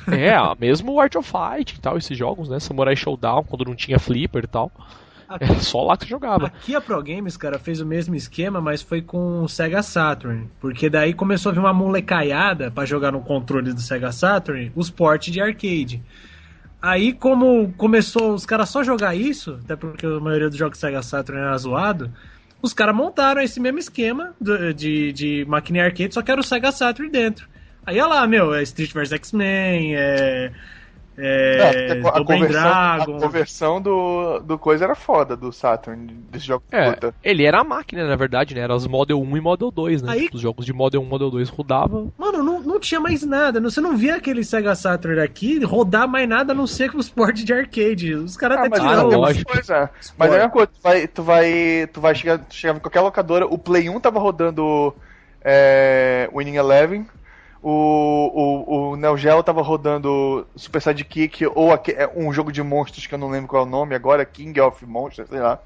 [0.08, 2.60] É, mesmo o Art of Fight e tal, esses jogos, né?
[2.60, 4.72] Samurai Showdown, quando não tinha flipper e tal.
[5.40, 6.48] Era só lá que você jogava.
[6.48, 10.50] Aqui a Pro Games, cara, fez o mesmo esquema, mas foi com o Sega Saturn.
[10.60, 14.90] Porque daí começou a vir uma molecaiada pra jogar no controle do Sega Saturn os
[14.90, 16.02] portes de arcade.
[16.82, 21.02] Aí, como começou os caras só jogar isso, até porque a maioria dos jogos Sega
[21.04, 22.12] Saturn era zoado,
[22.62, 26.44] os caras montaram esse mesmo esquema do- de, de máquina arcade, só que era o
[26.44, 27.48] Sega Saturn dentro.
[27.86, 30.52] Aí, olha lá, meu, é Street vs X-Men, é.
[31.24, 31.94] É.
[31.96, 33.20] Não, a, conversão, a Dragon.
[33.20, 37.14] conversão do, do coisa era foda, do Saturn, desse jogo É, luta.
[37.24, 38.62] ele era a máquina, na verdade, né?
[38.62, 40.12] Era os Model 1 e Model 2, né?
[40.14, 42.12] Aí- Os jogos de Model 1 e Model 2 rodavam.
[42.18, 43.60] Mano, não, não tinha mais nada.
[43.60, 46.98] não- Você não via aquele Sega Saturn aqui rodar mais nada a não ser com
[46.98, 48.16] os portes de arcade.
[48.16, 49.04] Os caras Ah, até Ah, é tiraram.
[49.10, 49.52] mesma lógico.
[49.54, 49.90] coisa.
[50.18, 52.82] Mas é a mesma coisa, tu vai, tu vai, tu vai chegar, tu chegava em
[52.82, 54.94] qualquer locadora, o Play 1 tava rodando
[55.44, 57.06] é, Winning Eleven,
[57.62, 63.06] o, o, o Neo Geo tava rodando Super Sidekick ou é, um jogo de monstros
[63.06, 65.60] que eu não lembro qual é o nome agora, King of Monsters, sei lá.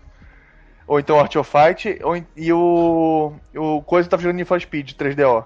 [0.87, 4.91] Ou então Art of Fight, ou, e o, o coisa tava jogando Need for Speed
[4.91, 5.45] 3DO.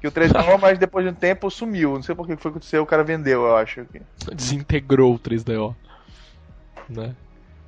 [0.00, 1.94] Que o 3DO, mas depois de um tempo sumiu.
[1.94, 3.86] Não sei por que foi que aconteceu, o cara vendeu, eu acho.
[4.34, 5.74] Desintegrou o 3DO.
[6.88, 7.14] Né?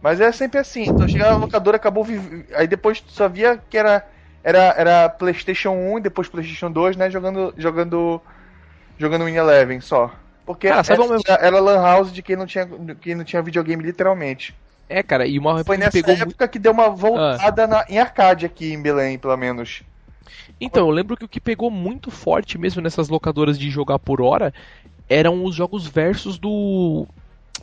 [0.02, 0.82] Mas é sempre assim.
[0.82, 2.06] Então chegava na locadora, acabou.
[2.54, 4.06] Aí depois tu só via que era,
[4.46, 7.10] era, era PlayStation 1 e depois PlayStation 2, né?
[7.10, 7.52] Jogando.
[7.58, 8.22] Jogando.
[8.96, 10.14] Jogando Win Eleven só.
[10.46, 12.66] Porque Cara, sabe era, era Lan House de quem não, tinha,
[13.00, 14.54] quem não tinha videogame, literalmente.
[14.88, 16.42] É, cara, e uma Foi nessa época muito.
[16.44, 16.48] Ah.
[16.48, 19.82] que deu uma voltada na- em arcade aqui em Belém, pelo menos.
[20.60, 24.22] Então, eu lembro que o que pegou muito forte mesmo nessas locadoras de jogar por
[24.22, 24.54] hora
[25.08, 27.06] eram os jogos versus do.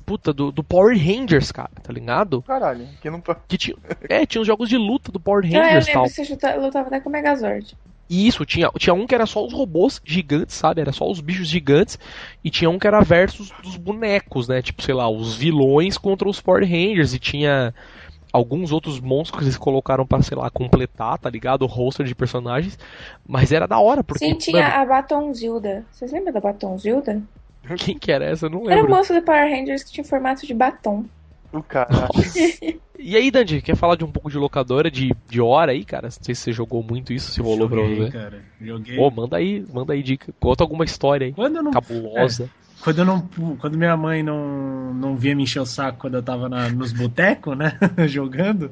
[0.06, 2.42] Puta, do, do Power Rangers, cara, tá ligado?
[2.42, 3.22] Caralho, que não.
[3.48, 3.76] Que tinha,
[4.10, 6.04] é, tinha os jogos de luta do Power Ah, eu Rangers e lembro tal.
[6.26, 7.78] que você lutava até com o Megazord.
[8.10, 10.82] Isso, tinha, tinha um que era só os robôs gigantes, sabe?
[10.82, 11.98] Era só os bichos gigantes.
[12.44, 14.62] E tinha um que era versus dos bonecos, né?
[14.62, 17.14] Tipo, sei lá, os vilões contra os Power Rangers.
[17.14, 17.74] E tinha
[18.32, 21.64] alguns outros monstros que eles colocaram pra, sei lá, completar, tá ligado?
[21.64, 22.78] O roster de personagens.
[23.26, 24.26] Mas era da hora, porque.
[24.26, 25.86] Sim, tinha mano, a Batonzilda.
[25.92, 27.22] Vocês lembram da Batonzilda?
[27.78, 28.46] quem que era essa?
[28.46, 28.92] Eu não Era o lembro.
[28.96, 31.06] moço do Power Rangers que tinha formato de batom.
[31.52, 32.10] O cara.
[32.98, 36.08] E aí, Dandy, quer falar de um pouco de locadora, de, de hora aí, cara?
[36.08, 38.12] Não sei se você jogou muito isso, se rolou pra Joguei, você.
[38.12, 38.42] cara.
[38.62, 38.96] Joguei.
[38.96, 40.34] Pô, manda aí, manda aí dica.
[40.40, 41.34] Conta alguma história aí.
[41.34, 42.50] Quando eu não Cabulosa.
[42.82, 46.24] Quando, eu não, quando minha mãe não, não via me encher o saco quando eu
[46.24, 47.78] tava na- nos botecos, né?
[48.08, 48.72] jogando,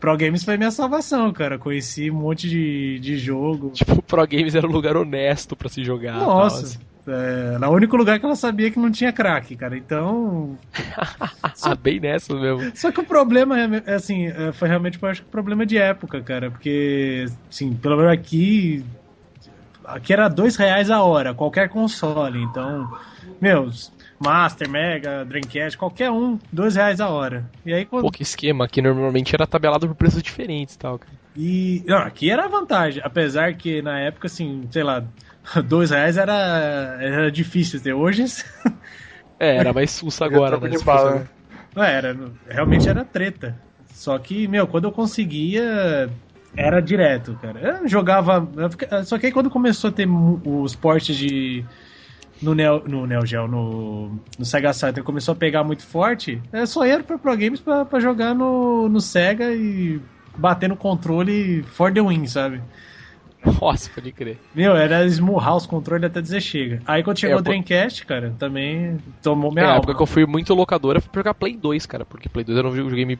[0.00, 1.58] Pro Games foi minha salvação, cara.
[1.58, 3.70] Conheci um monte de, de jogo.
[3.70, 6.18] Tipo, o Pro Games era um lugar honesto pra se jogar.
[6.18, 6.64] tal, Nossa.
[6.64, 6.78] assim.
[7.08, 9.76] É, era o único lugar que ela sabia que não tinha crack, cara.
[9.76, 10.56] Então.
[11.60, 12.70] Ah, bem nessa mesmo.
[12.76, 15.76] Só que o problema é, é, assim, é, foi realmente, eu acho que problema de
[15.76, 16.50] época, cara.
[16.52, 18.84] Porque, assim, pelo menos aqui.
[19.84, 22.40] Aqui era dois reais a hora, qualquer console.
[22.40, 22.88] Então,
[23.40, 23.70] meu,
[24.20, 27.48] Master, Mega, Dreamcast, qualquer um, dois reais a hora.
[27.64, 28.02] E aí quando...
[28.02, 31.12] Pô, que esquema, que normalmente era tabelado por preços diferentes e tal, cara.
[31.36, 31.84] E.
[31.86, 33.00] Não, aqui era a vantagem.
[33.04, 35.04] Apesar que na época, assim, sei lá,
[35.66, 37.92] dois reais era, era difícil ter.
[37.92, 38.24] Hoje.
[39.40, 40.70] É, era mais sussa agora, né?
[41.74, 42.16] Não, era,
[42.48, 43.56] realmente era treta.
[43.92, 46.08] Só que, meu, quando eu conseguia,
[46.56, 47.60] era direto, cara.
[47.82, 48.48] Eu jogava.
[48.56, 51.64] eu fica- Só que aí quando começou a ter os portes de.
[52.40, 56.40] No Neo, no Neo Geo, no, no Sega Saturn, começou a pegar muito forte.
[56.52, 60.00] É só era pra Pro Games pra, pra jogar no, no Sega e
[60.36, 62.62] bater no controle for the win, sabe?
[63.60, 64.38] Nossa, pode crer.
[64.54, 66.80] Meu, era esmurrar os controles até dizer chega.
[66.86, 69.78] Aí quando chegou É, o Dreamcast, cara, também tomou É, minha a alma.
[69.78, 72.58] época que eu fui muito locadora foi pra jogar Play 2, cara, porque Play 2
[72.58, 73.18] era um videogame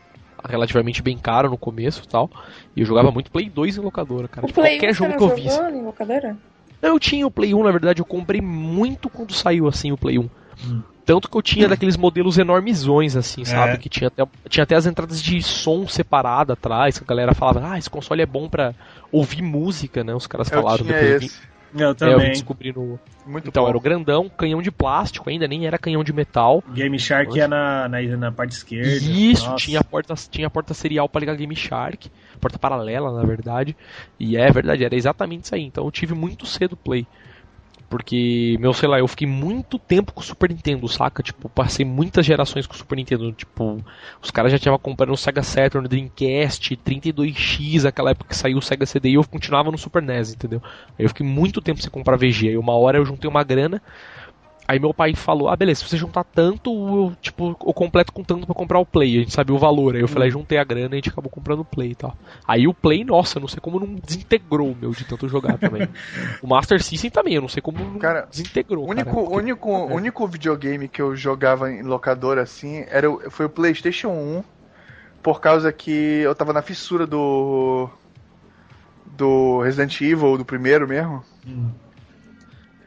[0.49, 2.31] relativamente bem caro no começo e tal,
[2.77, 4.45] e eu jogava muito Play 2 em locadora, cara.
[4.47, 6.37] O de Play qualquer 1 jogo que eu jogou em locadora?
[6.81, 9.99] Não, eu tinha o Play 1, na verdade, eu comprei muito quando saiu assim o
[9.99, 10.23] Play 1.
[10.65, 10.83] Hum.
[11.05, 13.73] Tanto que eu tinha daqueles modelos enormezões, assim, sabe?
[13.73, 13.77] É.
[13.79, 17.67] Que tinha até, tinha até as entradas de som separada atrás, que a galera falava,
[17.73, 18.75] ah, esse console é bom pra
[19.13, 20.15] ouvir música, né?
[20.15, 21.13] Os caras Eu falaram tinha depois.
[21.13, 21.59] eu vim- esse.
[21.75, 22.19] Eu É, eu também.
[22.29, 22.99] vim descobrir no.
[23.27, 23.69] Muito Então, bom.
[23.69, 26.65] era o grandão, canhão de plástico ainda, nem era canhão de metal.
[26.73, 28.89] Game Shark ia na, na, na parte esquerda.
[28.89, 29.57] Isso, Nossa.
[29.57, 33.77] tinha a porta, tinha a porta serial para ligar Game Shark, porta paralela, na verdade.
[34.19, 35.63] E é verdade, era exatamente isso aí.
[35.63, 37.07] Então eu tive muito cedo Play.
[37.89, 41.23] Porque, meu, sei lá, eu fiquei muito tempo com o Super Nintendo, saca?
[41.23, 43.33] Tipo, passei muitas gerações com o Super Nintendo.
[43.33, 43.83] Tipo,
[44.21, 48.63] os caras já estavam comprando o Sega Saturn, Dreamcast, 32X, aquela época que saiu o
[48.63, 50.63] Sega CD, e eu continuava no Super NES, entendeu?
[50.99, 52.49] Aí eu fiquei muito tempo sem comprar VG.
[52.49, 53.81] Aí uma hora eu juntei uma grana.
[54.69, 58.23] Aí meu pai falou: Ah, beleza, se você juntar tanto, eu, tipo, eu completo com
[58.23, 59.17] tanto pra comprar o Play.
[59.17, 59.95] A gente sabia o valor.
[59.97, 62.15] Aí eu falei: juntei a grana e a gente acabou comprando o Play e tal.
[62.47, 65.57] Aí o Play, nossa, eu não sei como não desintegrou o meu de tanto jogar
[65.57, 65.89] também.
[66.43, 68.85] o Master System também, eu não sei como não Cara, desintegrou.
[68.85, 73.31] O único, cara, porque- único, único videogame que eu jogava em locadora assim era, o-
[73.31, 74.45] foi o PlayStation 1,
[75.23, 77.89] por causa que eu tava na fissura do.
[79.17, 81.25] do Resident Evil, do primeiro mesmo.
[81.47, 81.71] Hum.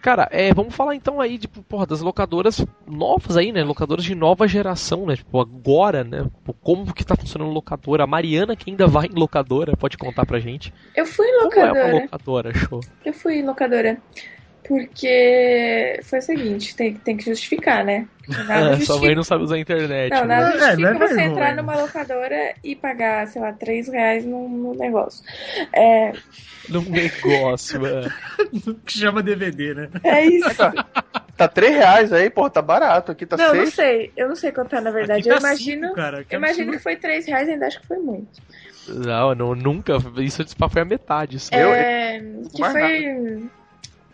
[0.02, 3.64] Cara, é, vamos falar então aí, tipo, porra, das locadoras novas aí, né?
[3.64, 5.16] Locadoras de nova geração, né?
[5.16, 6.26] Tipo, agora, né?
[6.44, 8.04] Pô, Como que tá funcionando locadora?
[8.04, 10.74] A Mariana, que ainda vai em locadora, pode contar pra gente.
[10.96, 12.02] Eu fui em Como é uma locadora.
[12.04, 12.80] locadora, show?
[13.06, 13.98] Eu fui em locadora.
[14.68, 18.08] Porque foi o seguinte, tem, tem que justificar, né?
[18.28, 20.12] Nada Ah, sua justifica- mãe não sabe usar a internet.
[20.12, 20.36] Não, né?
[20.36, 21.26] nada É, não é justifica você vergonha.
[21.32, 25.24] entrar numa locadora e pagar, sei lá, 3 reais no, no negócio.
[25.74, 26.14] É,
[26.70, 28.12] Num negócio, mano.
[28.86, 29.90] que chama DVD, né?
[30.04, 30.48] é isso.
[31.36, 33.12] Tá 3 reais aí, pô, tá barato.
[33.12, 33.74] Aqui tá Não, não 6.
[33.74, 34.14] sei.
[34.16, 35.22] Eu não sei quanto tá, na verdade.
[35.22, 35.88] Aqui Eu tá imagino.
[35.88, 36.78] cinco, cara, que eu imagino absurdo.
[36.78, 38.30] que foi 3 reais, ainda acho que foi muito.
[38.88, 39.98] Não, não, nunca.
[40.20, 41.38] Isso foi a metade.
[41.38, 41.54] Isso.
[41.54, 42.20] Eu- É,
[42.56, 43.50] que foi.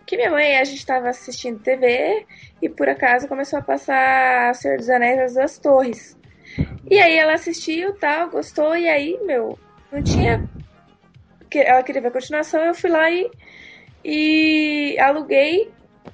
[0.08, 2.26] Que minha mãe, a gente tava assistindo TV
[2.62, 6.18] e por acaso começou a passar Senhor dos Anéis as duas torres.
[6.90, 9.60] E aí ela assistiu tal, gostou, e aí, meu,
[9.92, 10.48] não tinha.
[11.50, 13.30] que- Ela queria ver a continuação, eu fui lá e,
[14.04, 15.72] e aluguei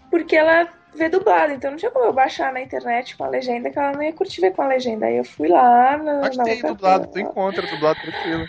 [0.10, 3.70] porque ela vê dublado, então não tinha como eu baixar na internet com a legenda,
[3.70, 5.06] que ela não ia curtir ver com a legenda.
[5.06, 8.48] Aí eu fui lá na, Mas na tem dublado, tu encontra dublado tranquilo.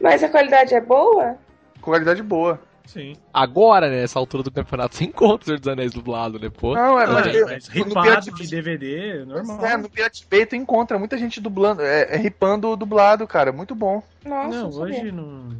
[0.00, 1.36] Mas a qualidade é boa?
[1.80, 2.60] Qualidade boa.
[2.86, 3.16] Sim.
[3.32, 6.74] Agora, né, nessa altura do campeonato, você encontra o Senhor dos Anéis dublado, né, pô?
[6.74, 9.64] Não, é, mas, mas no ripado Pirate de DVD, normal.
[9.64, 13.52] É, no Pirate Bay tu encontra muita gente dublando, é, é ripando o dublado, cara,
[13.52, 14.02] muito bom.
[14.24, 15.00] Nossa, não, não sabia.
[15.00, 15.56] hoje não.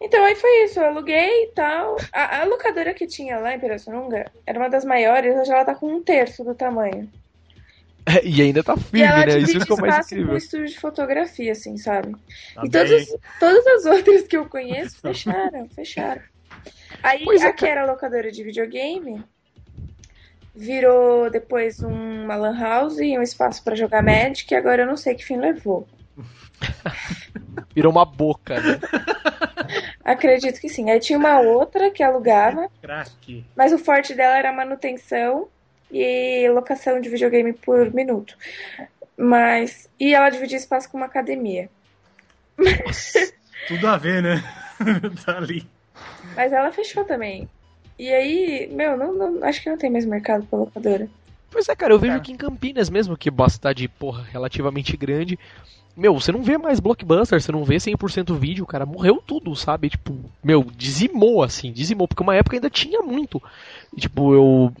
[0.00, 1.96] Então aí foi isso, eu aluguei e tal.
[2.12, 5.74] A, a locadora que tinha lá em Pirassununga era uma das maiores, hoje ela tá
[5.76, 7.08] com um terço do tamanho.
[8.24, 9.38] E ainda tá e firme, ela né?
[9.38, 10.34] Isso divide ficou mais espaço com incrível.
[10.34, 12.14] um estúdio de fotografia, assim, sabe?
[12.54, 16.22] Tá e todas, todas as outras que eu conheço fecharam, fecharam.
[17.02, 19.24] Aí Pois é, a que era locadora de videogame
[20.54, 24.96] virou depois uma lan house e um espaço pra jogar Magic, e agora eu não
[24.96, 25.88] sei que fim levou.
[27.74, 28.78] Virou uma boca, né?
[30.04, 30.90] Acredito que sim.
[30.90, 33.44] Aí tinha uma outra que alugava, Crack.
[33.56, 35.48] Mas o forte dela era manutenção
[35.92, 38.36] e locação de videogame por minuto.
[39.16, 39.88] Mas.
[40.00, 41.68] E ela dividia espaço com uma academia.
[43.68, 44.42] Tudo a ver, né?
[45.24, 45.64] tá ali.
[46.34, 47.48] Mas ela fechou também.
[47.98, 51.08] E aí, meu, não, não- acho que não tem mais mercado pra locadora.
[51.50, 52.16] Pois é, cara, eu vejo É.
[52.16, 55.38] aqui em Campinas mesmo, que é uma cidade, porra, relativamente grande.
[55.94, 59.90] Meu, você não vê mais blockbuster, você não vê 100% vídeo, cara, morreu tudo, sabe?
[59.90, 63.40] Tipo, meu, dizimou assim, dizimou, porque uma época ainda tinha muito.
[63.94, 64.72] E, tipo, eu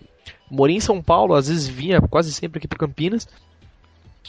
[0.52, 3.26] morei em São Paulo, às vezes vinha quase sempre aqui pra Campinas.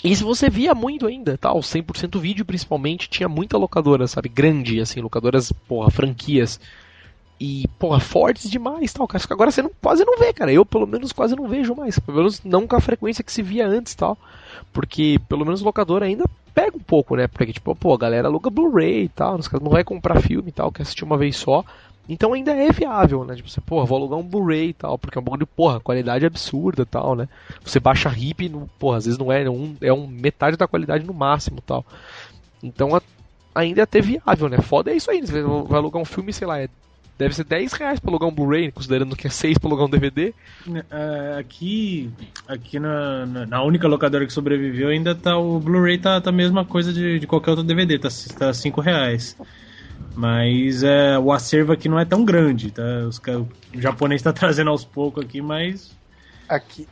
[0.03, 4.29] E se você via muito ainda, tal, 100% vídeo principalmente, tinha muita locadora, sabe?
[4.29, 6.59] Grande, assim, locadoras, porra, franquias.
[7.39, 9.07] e, porra, fortes demais tal.
[9.07, 9.23] Cara.
[9.29, 10.51] Agora você não, quase não vê, cara.
[10.51, 11.99] Eu, pelo menos, quase não vejo mais.
[11.99, 14.17] Pelo menos não com a frequência que se via antes tal.
[14.71, 17.27] Porque, pelo menos, o locador ainda pega um pouco, né?
[17.27, 19.35] Porque, tipo, pô, a galera aluga Blu-ray e tal.
[19.37, 21.65] Os caras não vai comprar filme e tal, quer assistir uma vez só.
[22.07, 23.35] Então ainda é viável, né?
[23.35, 26.25] Tipo, você, porra, vou alugar um Blu-ray e tal, porque é um bagulho, porra, qualidade
[26.25, 27.29] absurda e tal, né?
[27.63, 31.05] Você baixa RIP, no, porra, às vezes não é, um, é um metade da qualidade
[31.05, 31.85] no máximo tal.
[32.61, 33.01] Então a,
[33.55, 34.59] ainda é até viável, né?
[34.59, 36.67] Foda é isso aí, você vai alugar um filme, sei lá, é,
[37.17, 39.89] deve ser 10 reais pra alugar um Blu-ray, considerando que é 6 pra alugar um
[39.89, 40.33] DVD.
[40.91, 42.11] É, aqui,
[42.45, 46.65] aqui na, na, única locadora que sobreviveu ainda tá o Blu-ray tá, tá a mesma
[46.65, 49.37] coisa de, de qualquer outro DVD, tá, tá 5 reais.
[50.15, 52.83] Mas é, o acervo aqui não é tão grande, tá?
[53.07, 53.47] Os, o
[53.81, 55.91] japonês está trazendo aos poucos aqui, mas.
[56.47, 56.87] Aqui.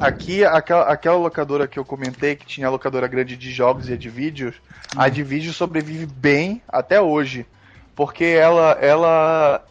[0.00, 3.94] Aqui, aquela, aquela locadora que eu comentei, que tinha a locadora grande de jogos e
[3.94, 4.54] a de vídeos,
[4.94, 5.00] hum.
[5.00, 7.46] a de vídeos sobrevive bem até hoje.
[7.94, 9.64] Porque ela, ela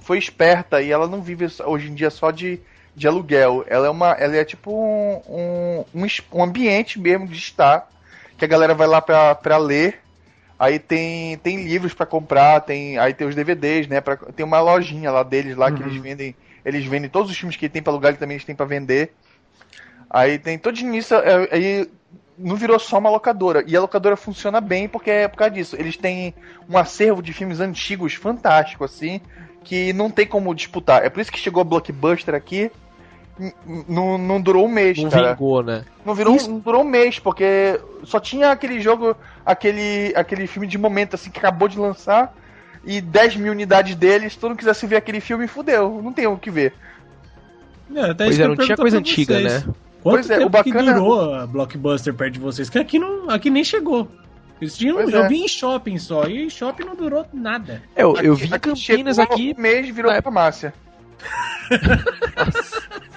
[0.00, 2.60] foi esperta e ela não vive hoje em dia só de,
[2.94, 3.64] de aluguel.
[3.68, 4.12] Ela é uma.
[4.12, 7.88] Ela é tipo um, um, um ambiente mesmo de estar.
[8.36, 10.00] Que a galera vai lá pra, pra ler
[10.58, 14.00] Aí tem, tem livros para comprar, tem aí tem os DVDs, né?
[14.00, 15.74] Pra, tem uma lojinha lá deles lá uhum.
[15.76, 16.02] que eles uhum.
[16.02, 16.36] vendem.
[16.64, 19.12] Eles vendem todos os filmes que tem para alugar, eles também eles têm para vender.
[20.10, 21.90] Aí tem todo início, é, aí
[22.36, 23.62] não virou só uma locadora.
[23.66, 25.76] E a locadora funciona bem porque é por causa disso.
[25.78, 26.34] Eles têm
[26.68, 29.20] um acervo de filmes antigos fantástico, assim,
[29.62, 31.04] que não tem como disputar.
[31.04, 32.70] É por isso que chegou a Blockbuster aqui
[33.88, 35.32] não, não durou um mês, não cara.
[35.32, 35.84] vingou, né?
[36.04, 39.16] Não, virou, não durou um mês, porque só tinha aquele jogo,
[39.46, 42.34] aquele, aquele filme de momento, assim, que acabou de lançar,
[42.84, 46.26] e 10 mil unidades dele, se tu não quisesse ver aquele filme, fudeu, não tem
[46.26, 46.74] o que ver.
[47.94, 49.66] É, pois é, não tinha coisa antiga, vocês.
[49.66, 49.74] né?
[50.02, 50.84] Quanto pois é, o bacana...
[50.84, 52.68] que durou a Blockbuster perto de vocês?
[52.68, 54.08] Que aqui, não, aqui nem chegou.
[54.60, 55.28] Tinham, eu é.
[55.28, 57.80] vi em shopping só, e em shopping não durou nada.
[57.94, 59.54] É, eu, eu vi aqui Campinas aqui...
[59.56, 60.20] Um mês virou na...
[60.20, 60.74] farmácia.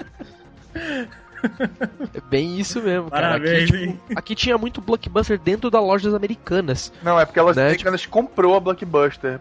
[2.13, 3.29] É bem isso mesmo, cara.
[3.29, 6.93] Parabéns, aqui, tipo, aqui, tinha muito blockbuster dentro das lojas americanas.
[7.01, 7.67] Não, é porque a loja né?
[7.67, 8.13] americanas tipo...
[8.13, 9.39] comprou a blockbuster.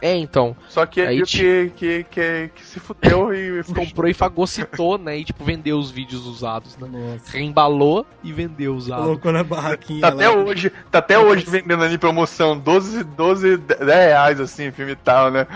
[0.00, 0.56] É, então.
[0.68, 3.62] Só que aí que, que, que, que, se fudeu e.
[3.74, 5.18] Comprou e fagocitou, né?
[5.18, 6.88] E tipo, vendeu os vídeos usados, né?
[6.90, 7.30] Nossa.
[7.30, 9.04] Reembalou e vendeu usados.
[9.04, 10.00] Colocou na barraquinha.
[10.00, 14.92] Tá até hoje, tá até hoje vendendo ali promoção 12, 12, 10 reais, assim, filme
[14.92, 15.46] e tal, né?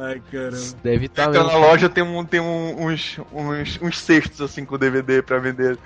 [0.00, 0.56] Ai, caramba.
[0.82, 4.64] Deve estar tá então, na loja tem, um, tem um, uns, uns, uns cestos, assim,
[4.64, 5.78] com DVD pra vender.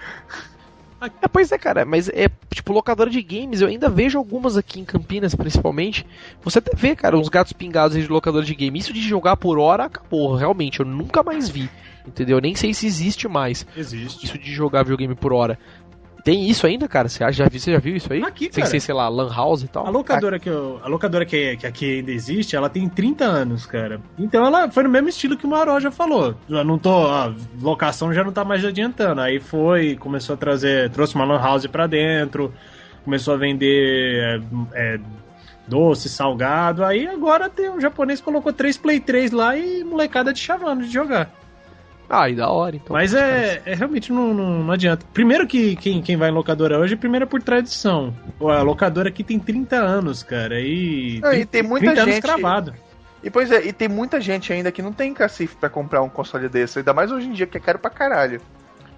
[1.23, 4.81] É, pois é, cara, mas é tipo locadora de games, eu ainda vejo algumas aqui
[4.81, 6.07] em Campinas, principalmente.
[6.43, 8.79] Você até vê, cara, uns gatos pingados de locadora de game.
[8.79, 11.69] Isso de jogar por hora acabou, realmente, eu nunca mais vi.
[12.07, 12.37] Entendeu?
[12.37, 13.67] Eu nem sei se existe mais.
[13.77, 14.25] Existe.
[14.25, 15.59] Isso de jogar videogame por hora.
[16.27, 17.09] Tem isso ainda, cara?
[17.09, 18.21] Você já, viu, você já viu isso aí?
[18.21, 19.87] Aqui, Sem ser, sei lá, Lan House e tal?
[19.87, 23.65] A locadora, que, eu, a locadora que, que aqui ainda existe, ela tem 30 anos,
[23.65, 24.01] cara.
[24.19, 26.35] Então ela foi no mesmo estilo que o Maró já falou.
[26.49, 27.07] Já não tô.
[27.07, 29.21] A locação já não tá mais adiantando.
[29.21, 30.91] Aí foi, começou a trazer.
[30.91, 32.53] Trouxe uma Lan House pra dentro,
[33.05, 34.43] começou a vender.
[34.75, 35.01] É, é,
[35.69, 36.85] doce, salgado.
[36.85, 40.93] Aí agora tem um japonês colocou três Play 3 lá e molecada te chamando de
[40.93, 41.31] jogar.
[42.09, 42.95] Ah, e da hora, então.
[42.95, 45.05] Mas é, é realmente não, não, não, adianta.
[45.13, 48.15] Primeiro que quem, quem vai em locadora hoje, primeiro é por tradição.
[48.41, 52.13] A locadora aqui tem 30 anos, cara, e, não, tem, e tem muita 30 gente
[52.13, 52.75] anos cravado.
[53.23, 56.09] E pois é, e tem muita gente ainda que não tem cacife para comprar um
[56.09, 58.41] console desse, ainda mais hoje em dia que é caro pra caralho.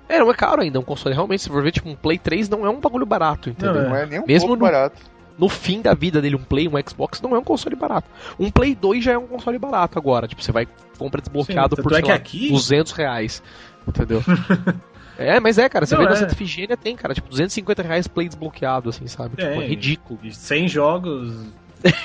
[0.06, 2.48] É, não é caro ainda um console, realmente, se for ver, tipo, um Play 3
[2.48, 3.74] não é um bagulho barato, entendeu?
[3.74, 6.34] Não, é, não é nem um Mesmo pouco no, barato no fim da vida dele,
[6.34, 8.10] um Play, um Xbox, não é um console barato.
[8.38, 10.26] Um Play 2 já é um console barato agora.
[10.26, 10.66] Tipo, você vai
[10.98, 12.48] compra desbloqueado Sim, por é lá, aqui...
[12.50, 13.42] 200 reais.
[13.86, 14.22] Entendeu?
[15.20, 16.10] É, mas é, cara, você não, vê é.
[16.10, 19.34] na Santa Efigênia tem, cara, tipo, 250 reais play desbloqueado, assim, sabe?
[19.36, 20.20] É, tipo, é ridículo.
[20.32, 21.44] 100 jogos,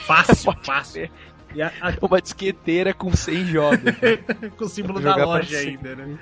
[0.03, 1.11] fácil, fácil.
[1.61, 1.93] A, a...
[2.01, 3.79] Uma disqueteira com 100 jogos.
[4.57, 6.17] com o símbolo da loja ainda, né?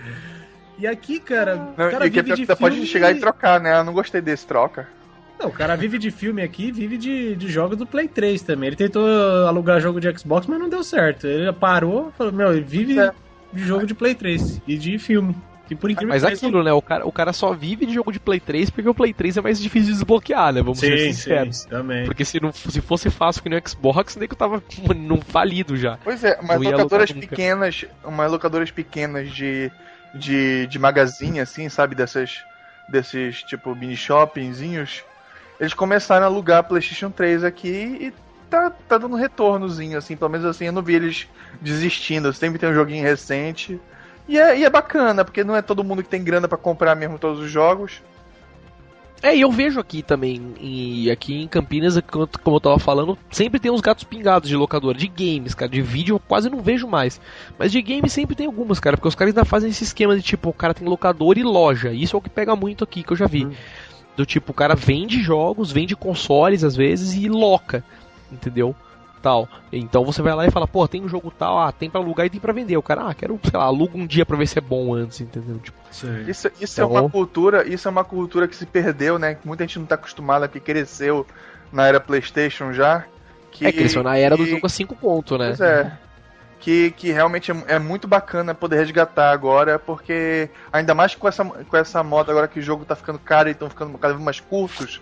[0.78, 3.80] E aqui, cara, não, cara e que vive você pode chegar e trocar, né?
[3.80, 4.86] Eu não gostei desse troca.
[5.42, 8.68] Não, o cara vive de filme aqui, vive de, de jogos do Play 3 também.
[8.68, 9.08] Ele tentou
[9.48, 11.26] alugar jogo de Xbox, mas não deu certo.
[11.26, 13.12] Ele parou, falou, meu, ele vive é.
[13.52, 15.36] de jogo de Play 3 e de filme.
[15.68, 16.72] Que por incrível Mas aquilo, né?
[16.72, 19.38] O cara, o cara só vive de jogo de Play 3 porque o Play 3
[19.38, 20.62] é mais difícil de desbloquear, né?
[20.62, 21.58] Vamos sim, ser sinceros.
[21.58, 22.06] Sim, também.
[22.06, 24.62] Porque se, não, se fosse fácil que no Xbox, nem que eu tava
[24.96, 25.98] num falido já.
[26.04, 29.72] Pois é, mas locadoras pequenas, umas locadoras pequenas de,
[30.14, 31.96] de, de magazine, assim, sabe?
[31.96, 32.44] Dessas,
[32.90, 35.04] desses, tipo, mini shoppingzinhos.
[35.62, 38.14] Eles começaram a alugar PlayStation 3 aqui e
[38.50, 40.18] tá, tá dando retornozinho, assim.
[40.18, 41.28] Pelo menos assim, eu não vi eles
[41.62, 42.34] desistindo.
[42.34, 43.80] Sempre tem um joguinho recente.
[44.28, 46.96] E é, e é bacana, porque não é todo mundo que tem grana para comprar
[46.96, 48.02] mesmo todos os jogos.
[49.22, 53.60] É, e eu vejo aqui também, e aqui em Campinas, como eu tava falando, sempre
[53.60, 56.88] tem uns gatos pingados de locadora, de games, cara, de vídeo eu quase não vejo
[56.88, 57.22] mais.
[57.56, 60.24] Mas de games sempre tem algumas, cara, porque os caras ainda fazem esse esquema de
[60.24, 61.92] tipo, o cara tem locador e loja.
[61.92, 63.46] Isso é o que pega muito aqui, que eu já vi.
[63.46, 63.52] Hum.
[64.22, 67.84] Do tipo, o cara vende jogos, vende consoles às vezes e loca,
[68.32, 68.76] entendeu?
[69.20, 69.50] tal.
[69.74, 72.28] Então você vai lá e fala, pô, tem um jogo tal, ah, tem para alugar
[72.28, 72.78] e tem para vender.
[72.78, 75.22] O cara, ah, quero, sei lá, aluga um dia para ver se é bom antes,
[75.22, 75.58] entendeu?
[75.58, 75.78] Tipo,
[76.28, 76.98] isso, isso então...
[76.98, 79.34] é uma cultura, isso é uma cultura que se perdeu, né?
[79.34, 81.26] Que muita gente não tá acostumada, que cresceu
[81.74, 83.06] na era PlayStation já.
[83.50, 85.48] Que, é, cresceu na era que, do jogo a 5 pontos, né?
[85.48, 85.98] Pois é.
[86.62, 91.44] Que, que realmente é, é, muito bacana poder resgatar agora, porque ainda mais com essa,
[91.44, 94.24] com essa moda agora que o jogo tá ficando caro e estão ficando cada vez
[94.24, 95.02] mais curtos,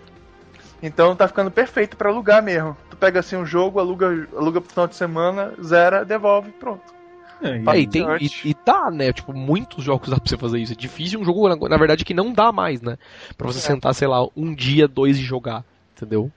[0.82, 2.74] então tá ficando perfeito para alugar mesmo.
[2.88, 6.98] Tu pega assim um jogo, aluga, aluga pro final de semana, zera, devolve, pronto.
[7.42, 9.12] É, e, tem, e, e, tá, né?
[9.12, 10.72] Tipo, muitos jogos dá pra você fazer isso.
[10.72, 12.98] É difícil um jogo, na, na verdade, que não dá mais, né?
[13.36, 13.62] Pra você é.
[13.62, 15.64] sentar, sei lá, um dia, dois e jogar,
[15.96, 16.30] entendeu?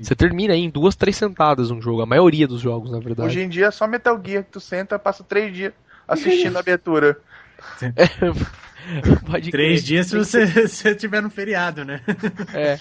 [0.00, 3.28] Você termina aí em duas, três sentadas um jogo, a maioria dos jogos, na verdade.
[3.28, 5.72] Hoje em dia é só Metal Gear que tu senta, passa três dias
[6.06, 7.18] assistindo a abertura.
[7.82, 7.92] É,
[9.24, 9.82] Pode Três crer.
[9.82, 12.00] dias se você, se tiver no feriado, né?
[12.52, 12.76] É.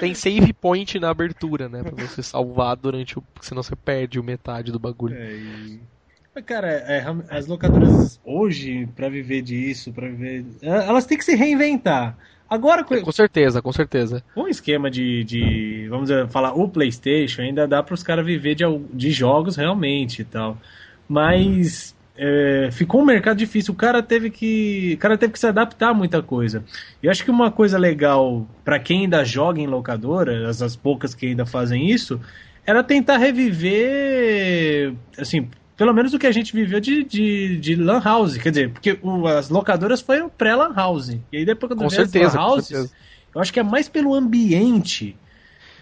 [0.00, 1.82] Tem save point na abertura, né?
[1.82, 3.22] Pra você salvar durante o.
[3.40, 5.14] Senão você perde o metade do bagulho.
[5.14, 5.80] É, e...
[6.44, 10.44] Cara, é, as locadoras hoje, para viver disso, para viver.
[10.60, 12.16] É, elas têm que se reinventar.
[12.48, 13.00] Agora com...
[13.00, 14.22] com certeza, com certeza.
[14.36, 18.54] Um esquema de, de vamos dizer, falar o PlayStation ainda dá para os caras viver
[18.54, 20.56] de, de jogos realmente e tal.
[21.08, 23.74] Mas é, ficou um mercado difícil.
[23.74, 26.64] O cara teve que, o cara teve que se adaptar a muita coisa.
[27.02, 31.14] E acho que uma coisa legal para quem ainda joga em locadora, as, as poucas
[31.14, 32.20] que ainda fazem isso,
[32.64, 38.00] era tentar reviver, assim, pelo menos o que a gente viveu de, de, de Lan
[38.00, 38.38] House.
[38.38, 41.10] Quer dizer, porque o, as locadoras foram pré-Lan House.
[41.10, 42.92] E aí depois quando com certeza, Lan Houses,
[43.34, 45.16] eu acho que é mais pelo ambiente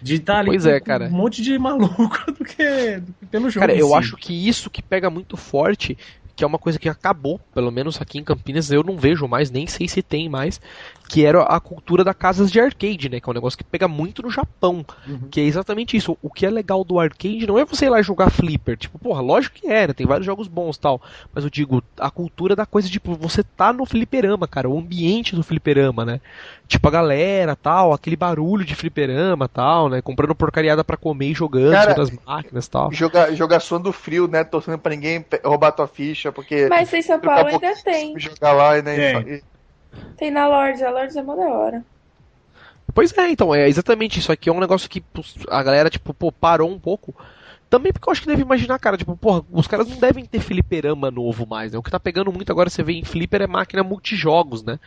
[0.01, 1.07] de estar tá ali pois é, cara.
[1.07, 3.65] um monte de maluco do que, do que pelo jogo.
[3.65, 5.97] Cara, eu acho que isso que pega muito forte
[6.35, 9.49] que é uma coisa que acabou, pelo menos aqui em Campinas eu não vejo mais,
[9.49, 10.59] nem sei se tem mais,
[11.07, 13.19] que era a cultura da casas de arcade, né?
[13.19, 14.85] Que é um negócio que pega muito no Japão.
[15.07, 15.29] Uhum.
[15.29, 16.17] Que é exatamente isso.
[16.21, 18.77] O que é legal do arcade não é você ir lá jogar flipper.
[18.77, 21.01] Tipo, porra, lógico que era, tem vários jogos bons tal.
[21.33, 25.35] Mas eu digo, a cultura da coisa, tipo, você tá no fliperama, cara, o ambiente
[25.35, 26.19] do fliperama, né?
[26.67, 30.01] Tipo, a galera tal, aquele barulho de fliperama tal, né?
[30.01, 32.91] Comprando porcariada para comer e jogando cara, nas máquinas tal.
[32.91, 34.43] Jogar, jogar do frio, né?
[34.43, 36.67] Torcendo pra ninguém roubar tua ficha, porque.
[36.67, 38.17] Mas em São Paulo ainda tem.
[38.19, 39.11] Jogar lá, né?
[39.11, 39.41] É.
[40.17, 41.85] Tem na Lords, a Lords é mó da hora.
[42.93, 44.49] Pois é, então, é exatamente isso aqui.
[44.49, 45.03] É um negócio que
[45.49, 47.13] a galera, tipo, pô, parou um pouco.
[47.69, 50.39] Também porque eu acho que deve imaginar, cara, tipo, porra, os caras não devem ter
[50.39, 51.79] fliperama novo mais, né?
[51.79, 54.79] O que tá pegando muito agora, você vê em flipper, é máquina multijogos, né?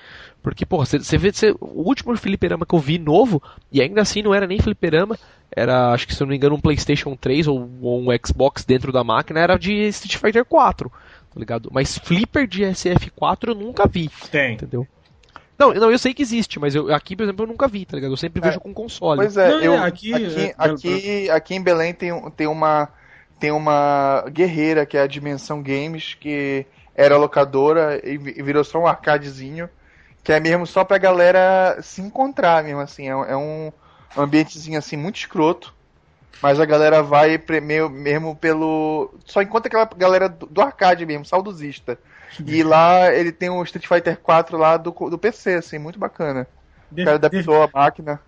[0.43, 4.01] Porque, porra, você, você vê, você, o último fliperama que eu vi novo, e ainda
[4.01, 5.19] assim não era nem fliperama,
[5.55, 8.65] era, acho que se eu não me engano, um PlayStation 3 ou, ou um Xbox
[8.65, 11.69] dentro da máquina, era de Street Fighter 4, tá ligado?
[11.73, 14.09] Mas flipper de SF4 eu nunca vi.
[14.31, 14.55] Tem.
[14.55, 14.87] Entendeu?
[15.59, 17.97] Não, não, eu sei que existe, mas eu, aqui, por exemplo, eu nunca vi, tá
[17.97, 18.13] ligado?
[18.13, 19.21] Eu sempre vejo é, com console.
[19.21, 22.89] Pois é, não, eu, é, aqui, aqui, é, aqui, aqui em Belém tem, tem, uma,
[23.41, 28.87] tem uma guerreira que é a Dimensão Games, que era locadora e virou só um
[28.87, 29.69] arcadezinho,
[30.23, 33.09] que é mesmo só pra galera se encontrar mesmo, assim.
[33.09, 33.73] É, é um
[34.17, 35.75] ambientezinho assim muito escroto.
[36.41, 39.13] Mas a galera vai meio, mesmo pelo.
[39.25, 41.99] Só encontra aquela galera do, do arcade mesmo, saudosista.
[42.47, 46.47] E lá ele tem o Street Fighter 4 lá do, do PC, assim, muito bacana.
[46.91, 48.21] o cara adaptou a máquina.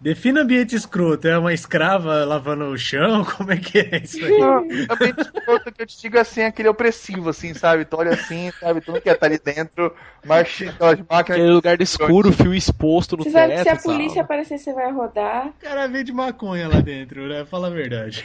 [0.00, 1.28] Defina ambiente escroto.
[1.28, 3.22] É uma escrava lavando o chão?
[3.36, 4.38] Como é que é isso aí?
[4.38, 7.84] Não, ambiente escroto que eu te digo assim, é aquele opressivo, assim, sabe?
[7.84, 8.80] Tu olha assim, sabe?
[8.80, 11.40] Tu não quer estar ali dentro, mas aquelas máquinas.
[11.40, 13.40] Aquele lugar escuro, fio exposto no você teto.
[13.40, 15.48] Sabe que se a polícia aparecer, você vai rodar.
[15.48, 17.44] O cara vende maconha lá dentro, né?
[17.44, 18.24] Fala a verdade.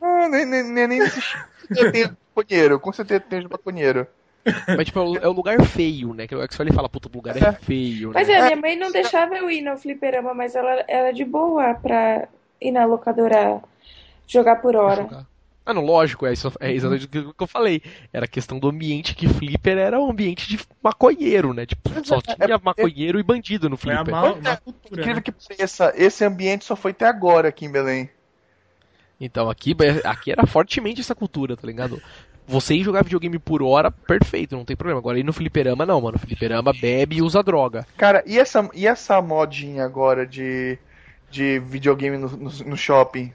[0.00, 1.00] Não, nem, nem, nem, nem
[1.92, 4.08] tem maconheiro, com certeza tem maconheiro.
[4.76, 6.26] Mas, tipo, é o lugar feio, né?
[6.26, 7.52] Que o X-Files fala, puta, o lugar é, é.
[7.52, 8.34] feio, Mas né?
[8.34, 12.28] é, minha mãe não deixava eu ir no fliperama, mas ela era de boa pra
[12.60, 13.60] ir na locadora
[14.26, 15.26] jogar por hora.
[15.66, 17.82] Ah, não, lógico, é, isso, é exatamente o que eu falei.
[18.12, 21.66] Era questão do ambiente que flipper era um ambiente de maconheiro, né?
[21.66, 24.04] Tipo, só tinha é, maconheiro é, e bandido no flipper.
[24.04, 25.22] Foi a mal, é, cultura, incrível né?
[25.22, 28.08] que essa, esse ambiente só foi até agora aqui em Belém.
[29.20, 29.74] Então, aqui,
[30.04, 32.00] aqui era fortemente essa cultura, tá ligado?
[32.46, 35.00] Você ir jogar videogame por hora, perfeito, não tem problema.
[35.00, 36.18] Agora ir no fliperama, não, mano.
[36.18, 37.86] Fliperama bebe e usa droga.
[37.96, 40.78] Cara, e essa, e essa modinha agora de,
[41.30, 43.32] de videogame no, no, no shopping?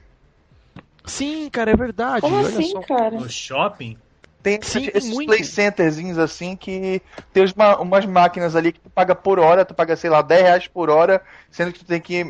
[1.06, 2.26] Sim, cara, é verdade.
[2.26, 2.84] Como Olha assim, só.
[2.86, 3.18] cara?
[3.18, 3.98] No shopping?
[4.42, 5.26] Tem Sim, esses muito.
[5.26, 7.00] play centerzinhos assim que
[7.32, 10.42] tem uma- umas máquinas ali que tu paga por hora, tu paga, sei lá, 10
[10.42, 12.24] reais por hora, sendo que tu tem que,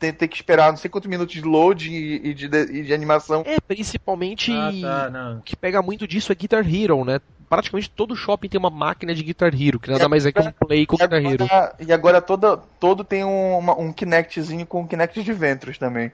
[0.00, 2.92] tem, tem que esperar não sei quantos minutos de load e, e de, e de
[2.94, 3.42] animação.
[3.46, 4.50] É, principalmente.
[4.52, 5.38] Ah, tá, não.
[5.38, 7.20] O que pega muito disso é Guitar Hero, né?
[7.48, 10.52] Praticamente todo shopping tem uma máquina de Guitar Hero, que nada mais é que um
[10.52, 11.44] play com Guitar Hero.
[11.44, 16.10] agora, e agora toda, todo tem um, uma- um Kinectzinho com Kinect de Ventros também.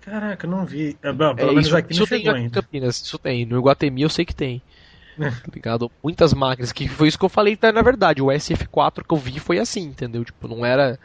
[0.00, 0.96] Caraca, eu não vi.
[1.02, 2.62] É, bom, É, pelo menos isso, aqui isso não tem chegou ainda.
[2.62, 3.44] Campinas, isso tem.
[3.44, 4.62] No Iguatemi eu sei que tem.
[5.20, 5.90] Tá ligado?
[6.02, 8.22] Muitas máquinas, que foi isso que eu falei, tá, na verdade.
[8.22, 10.24] O SF4 que eu vi foi assim, entendeu?
[10.24, 10.98] Tipo, não era.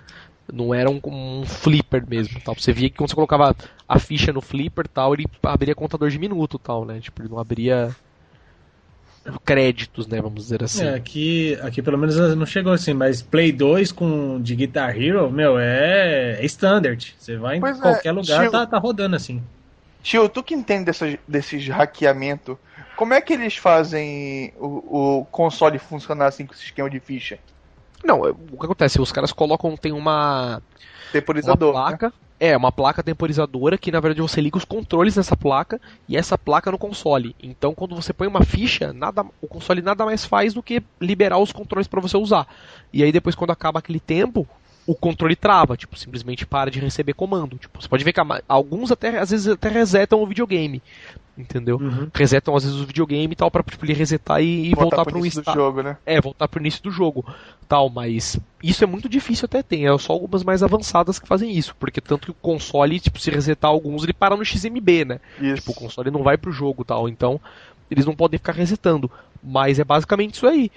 [0.54, 2.56] Não era um, um flipper mesmo, tal.
[2.56, 3.56] Você via que quando você colocava
[3.88, 7.00] a ficha no flipper tal, ele abria contador de minuto tal, né?
[7.00, 7.96] Tipo, ele não abria
[9.44, 10.22] créditos, né?
[10.22, 10.86] Vamos dizer assim.
[10.86, 15.32] É, aqui, aqui pelo menos não chegou assim, mas Play 2 com de Guitar Hero,
[15.32, 17.16] meu, é, é standard.
[17.18, 19.42] Você vai em Pois é, qualquer lugar, tio- tá, tá rodando assim.
[20.04, 22.60] Tio, tu que entende dessas, desses hackeamento,
[22.96, 27.40] como é que eles fazem o, o console funcionar assim com esse esquema de ficha?
[28.06, 29.02] Não, é, o que acontece?
[29.02, 30.62] Os caras colocam, tem uma, uma
[31.12, 31.74] Temporizador.
[31.74, 31.80] né?
[31.80, 32.14] placa.
[32.38, 36.38] É, uma placa temporizadora que na verdade você liga os controles nessa placa e essa
[36.38, 37.34] placa no console.
[37.42, 41.38] Então quando você põe uma ficha, nada, o console nada mais faz do que liberar
[41.38, 42.46] os controles para você usar.
[42.92, 44.46] E aí depois quando acaba aquele tempo,
[44.86, 47.58] o controle trava, tipo, simplesmente para de receber comando.
[47.58, 50.84] Tipo, você pode ver que a alguns até às vezes até resetam o videogame.
[51.38, 51.78] Entendeu?
[51.78, 52.10] Uhum.
[52.14, 55.12] Resetam às vezes o videogame e tal para tipo, ele resetar e, e voltar pro
[55.12, 55.98] para um início do jogo, né?
[56.06, 57.26] É, voltar pro início do jogo,
[57.68, 61.52] tal, mas isso é muito difícil até tem, é só algumas mais avançadas que fazem
[61.52, 65.20] isso, porque tanto que o console, tipo, se resetar alguns, ele para no XMB, né?
[65.42, 65.56] Isso.
[65.56, 67.40] Tipo, o console não vai pro jogo, tal, então
[67.92, 69.12] eles não podem ficar resetando,
[69.44, 70.72] mas é basicamente isso aí.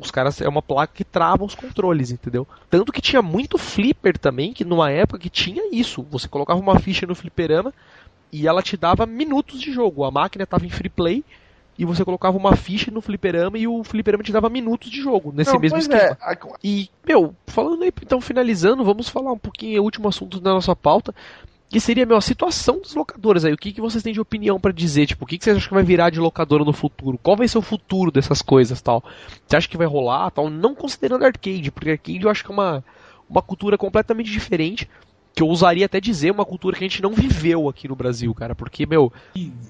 [0.00, 2.48] Os caras é uma placa que trava os controles, entendeu?
[2.70, 6.78] Tanto que tinha muito flipper também, que numa época que tinha isso, você colocava uma
[6.78, 7.72] ficha no fliperama
[8.34, 10.02] e ela te dava minutos de jogo.
[10.02, 11.24] A máquina estava em free play
[11.78, 15.32] e você colocava uma ficha no fliperama e o fliperama te dava minutos de jogo
[15.32, 16.18] nesse Não, mesmo esquema.
[16.20, 20.52] é, E, meu, falando aí, então finalizando, vamos falar um pouquinho, o último assunto da
[20.52, 21.14] nossa pauta,
[21.68, 23.52] que seria, meu, a situação dos locadores aí.
[23.52, 25.06] O que, que vocês têm de opinião pra dizer?
[25.06, 27.16] Tipo, o que, que vocês acham que vai virar de locadora no futuro?
[27.22, 29.04] Qual vai ser o futuro dessas coisas tal?
[29.46, 30.50] Você acha que vai rolar tal?
[30.50, 32.84] Não considerando arcade, porque arcade eu acho que é uma,
[33.30, 34.88] uma cultura completamente diferente.
[35.34, 38.32] Que eu usaria até dizer uma cultura que a gente não viveu aqui no Brasil,
[38.32, 38.54] cara.
[38.54, 39.12] Porque, meu,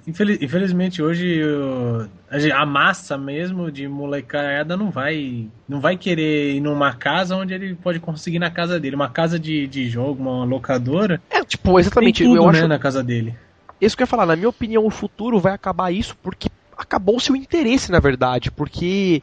[0.07, 2.07] Infeliz- infelizmente hoje o-
[2.55, 7.75] a massa mesmo de molecada não vai não vai querer ir numa casa onde ele
[7.75, 8.95] pode conseguir na casa dele.
[8.95, 12.23] Uma casa de, de jogo, uma locadora, é tipo, tem exatamente.
[12.25, 13.35] tudo eu né, acho na casa dele.
[13.81, 17.33] Isso que eu ia falar, na minha opinião, o futuro vai acabar isso porque acabou-se
[17.33, 19.23] o interesse, na verdade, porque.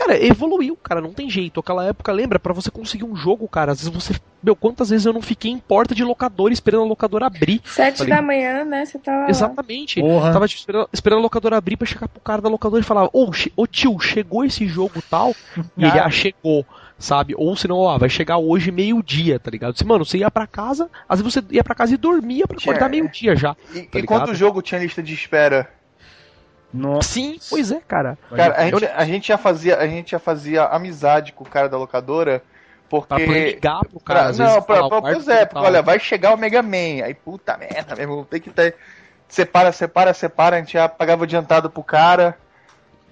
[0.00, 1.60] Cara, evoluiu, cara, não tem jeito.
[1.60, 4.14] Aquela época, lembra, pra você conseguir um jogo, cara, às vezes você.
[4.42, 7.60] Meu, quantas vezes eu não fiquei em porta de locadora esperando a locadora abrir?
[7.64, 8.86] Sete Falei- da manhã, né?
[8.86, 9.28] Você tava lá.
[9.30, 10.00] Exatamente.
[10.00, 10.32] Porra.
[10.32, 13.30] Tava esperando, esperando a locadora abrir pra chegar pro cara da locadora e falar: Ô,
[13.30, 15.34] che- ô tio, chegou esse jogo tal?
[15.76, 16.64] E ele, ah, chegou.
[16.98, 17.34] Sabe?
[17.36, 19.72] Ou senão, ó, vai chegar hoje meio-dia, tá ligado?
[19.74, 22.58] Assim, mano, você ia pra casa, às vezes você ia pra casa e dormia pra
[22.58, 23.56] acordar Tinha- meio-dia já.
[23.74, 24.30] E, Tá enquanto ligado?
[24.32, 25.70] o jogo tinha lista de espera.
[26.72, 27.08] Nossa.
[27.08, 28.16] Sim, pois é, cara.
[28.34, 31.68] Cara, a gente, a gente já fazia, a gente já fazia amizade com o cara
[31.68, 32.42] da locadora,
[32.88, 35.82] porque Pra ligar pro cara, Pra- às vezes, não, pra, pra, pois é, porque olha,
[35.82, 37.04] vai chegar o Mega Man.
[37.04, 38.76] Aí, puta merda, meu irmão, tem que ter.
[39.28, 42.36] Separa, separa, separa, a gente já pagava adiantado pro cara.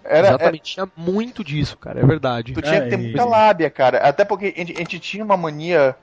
[0.05, 2.55] Era, Exatamente, tinha muito disso, cara, é verdade.
[2.55, 3.99] Tu tinha É, que ter e- muita lábia, cara.
[3.99, 5.95] Até porque a gente, a gente tinha uma mania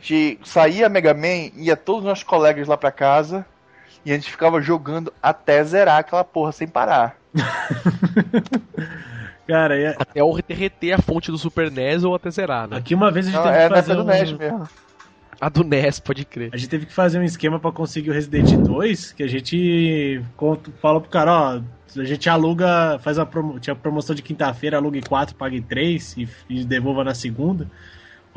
[0.00, 3.44] de sair a Mega Man, ia todos os nossos colegas lá pra casa
[4.06, 7.16] e a gente ficava jogando até zerar aquela porra sem parar.
[9.46, 12.76] Cara, e- Até o derreter a fonte do Super NES ou até zerar, né?
[12.76, 14.14] aqui uma vez a gente Não, teve é que na fazer época do um...
[14.18, 14.68] NES mesmo.
[15.38, 16.50] A do NES, pode crer.
[16.52, 20.22] A gente teve que fazer um esquema pra conseguir o Resident 2, que a gente
[20.36, 21.60] conta- fala pro cara, ó,
[22.00, 26.28] a gente aluga, faz a promo, tinha promoção de quinta-feira, alugue 4, pague 3 e,
[26.48, 27.70] e devolva na segunda.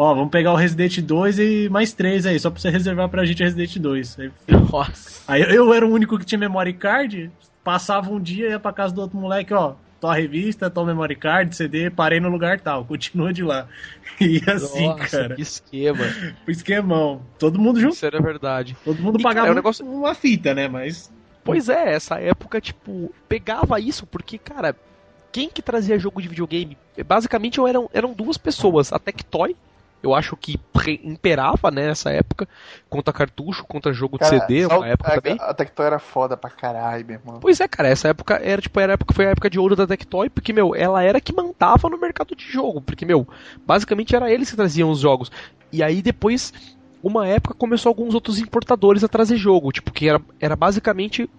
[0.01, 3.25] Ó, vamos pegar o Resident 2 e mais 3 aí, só pra você reservar pra
[3.25, 4.17] gente o Resident 2.
[4.17, 4.31] Aí,
[4.71, 5.21] Nossa.
[5.27, 7.29] aí eu era o único que tinha memory card,
[7.65, 11.53] passava um dia, ia pra casa do outro moleque, ó, tua revista, tua memory card,
[11.53, 13.67] CD, parei no lugar tal, continua de lá.
[14.21, 15.99] E assim, Nossa, cara, que esquema.
[16.47, 17.21] esquemão.
[17.37, 18.75] Todo mundo junto, Isso era verdade.
[18.83, 21.09] todo mundo E, pagava cara, é um negócio- uma fita, né, mas...
[21.43, 24.75] Pois é, essa época, tipo, pegava isso, porque, cara,
[25.31, 26.77] quem que trazia jogo de videogame?
[27.05, 29.55] Basicamente eram, eram duas pessoas, a Tectoy,
[30.01, 30.59] eu acho que
[31.03, 32.47] imperava, né, nessa época,
[32.89, 35.37] contra cartucho, contra jogo de Cara, CD, só- uma época a, também.
[35.39, 37.39] a Tectoy era foda pra caralho, meu irmão.
[37.41, 39.85] Pois é, cara, essa época era tipo era época foi a época de ouro da
[39.87, 43.27] Tectoy, porque meu, ela era que mandava no mercado de jogo, porque meu,
[43.65, 45.29] basicamente era eles que traziam os jogos.
[45.71, 46.51] E aí depois
[47.01, 51.29] uma época começou alguns outros importadores a trazer jogo, tipo que era, era basicamente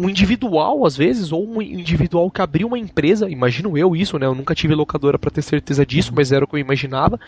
[0.00, 4.26] um individual, às vezes, ou um individual que abriu uma empresa, imagino eu isso, né?
[4.26, 7.18] Eu nunca tive locadora para ter certeza disso, mas era o que eu imaginava.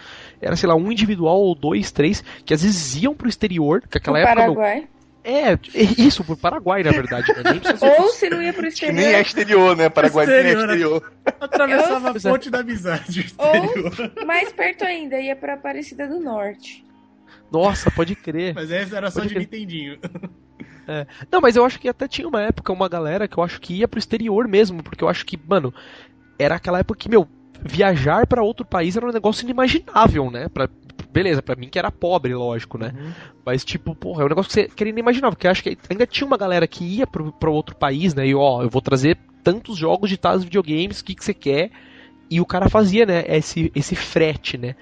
[0.40, 3.98] Era, sei lá, um individual ou dois, três, que às vezes iam pro exterior, que
[3.98, 4.42] aquela No época.
[4.46, 4.88] meu- Paraguai.
[5.24, 5.56] É,
[5.98, 7.28] isso, pro Paraguai, na verdade.
[7.32, 7.60] Né?
[8.00, 9.20] Ou se não ia pro Que nem é exterior.
[9.20, 9.88] exterior, né?
[9.88, 10.74] Paraguai nem é Exterior, né?
[10.74, 11.12] exterior.
[11.40, 12.32] Atravessava Pois a é.
[12.32, 13.34] ponte da amizade.
[13.38, 16.84] Ou, mais perto ainda, ia pra Aparecida do Norte.
[17.52, 18.52] Nossa, pode crer.
[18.54, 19.44] Mas essa era só Pode de crer.
[19.60, 19.98] Nintendinho.
[21.30, 23.74] Não, mas eu acho que até tinha uma época, uma galera que eu acho que
[23.74, 25.72] ia pro exterior mesmo, porque eu acho que, mano,
[26.38, 27.26] era aquela época que, meu,
[27.64, 30.49] viajar pra outro país era um negócio inimaginável, né?
[30.49, 30.68] Pra,
[31.12, 32.93] beleza, pra mim que era pobre, lógico, né?
[33.45, 36.07] Mas, tipo, porra, é um negócio que você queria inimaginável, porque eu acho que ainda
[36.07, 38.26] tinha uma galera que ia pro outro país, né?
[38.26, 41.70] E, ó, eu vou trazer tantos jogos de tais videogames, o que, que você quer?
[42.30, 44.74] E o cara fazia, né, esse, esse frete, né?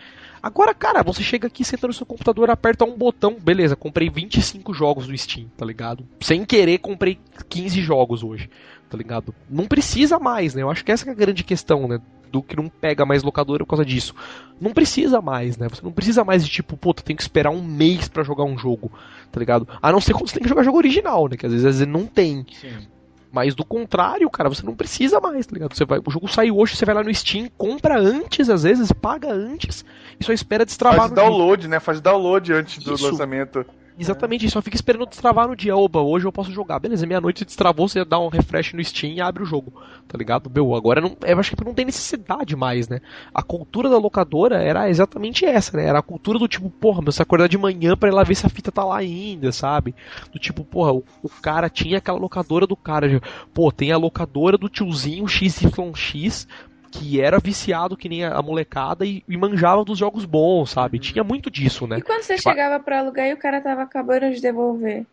[0.42, 4.72] Agora, cara, você chega aqui, senta no seu computador, aperta um botão, beleza, comprei 25
[4.72, 6.06] jogos no Steam, tá ligado?
[6.20, 7.18] Sem querer, comprei
[7.48, 8.48] 15 jogos hoje,
[8.88, 9.34] tá ligado?
[9.48, 10.62] Não precisa mais, né?
[10.62, 12.00] Eu acho que essa é a grande questão, né?
[12.32, 14.14] Do que não pega mais locadora por causa disso.
[14.58, 15.68] Não precisa mais, né?
[15.68, 18.56] Você não precisa mais de tipo, puta, tem que esperar um mês pra jogar um
[18.56, 18.90] jogo,
[19.30, 19.68] tá ligado?
[19.82, 21.36] A não ser quando você tem que jogar jogo original, né?
[21.36, 22.46] Que às vezes, às vezes não tem.
[22.52, 22.86] Sim.
[23.32, 25.74] Mas do contrário, cara, você não precisa mais, tá ligado?
[25.74, 28.90] Você vai, o jogo saiu hoje, você vai lá no Steam, compra antes, às vezes,
[28.90, 29.84] paga antes
[30.18, 31.78] e só espera destravar Faz download, né?
[31.78, 33.04] Faz download antes do Isso.
[33.04, 33.64] lançamento.
[34.00, 35.76] Exatamente, só fica esperando destravar no dia.
[35.76, 36.78] Oba, hoje eu posso jogar.
[36.78, 39.74] Beleza, meia-noite destravou, você dá um refresh no Steam e abre o jogo,
[40.08, 40.50] tá ligado?
[40.50, 43.00] Meu, agora não, eu acho que não tem necessidade mais, né?
[43.34, 45.84] A cultura da locadora era exatamente essa, né?
[45.84, 48.34] Era a cultura do tipo, porra, meu, você acordar de manhã pra ir lá ver
[48.34, 49.94] se a fita tá lá ainda, sabe?
[50.32, 53.20] Do tipo, porra, o, o cara tinha aquela locadora do cara.
[53.52, 56.48] Pô, tem a locadora do tiozinho XYX
[56.90, 60.98] que era viciado que nem a molecada e, e manjava dos jogos bons, sabe?
[60.98, 61.98] Tinha muito disso, né?
[61.98, 65.06] E quando você Tipo, chegava pra alugar e o cara tava acabando de devolver?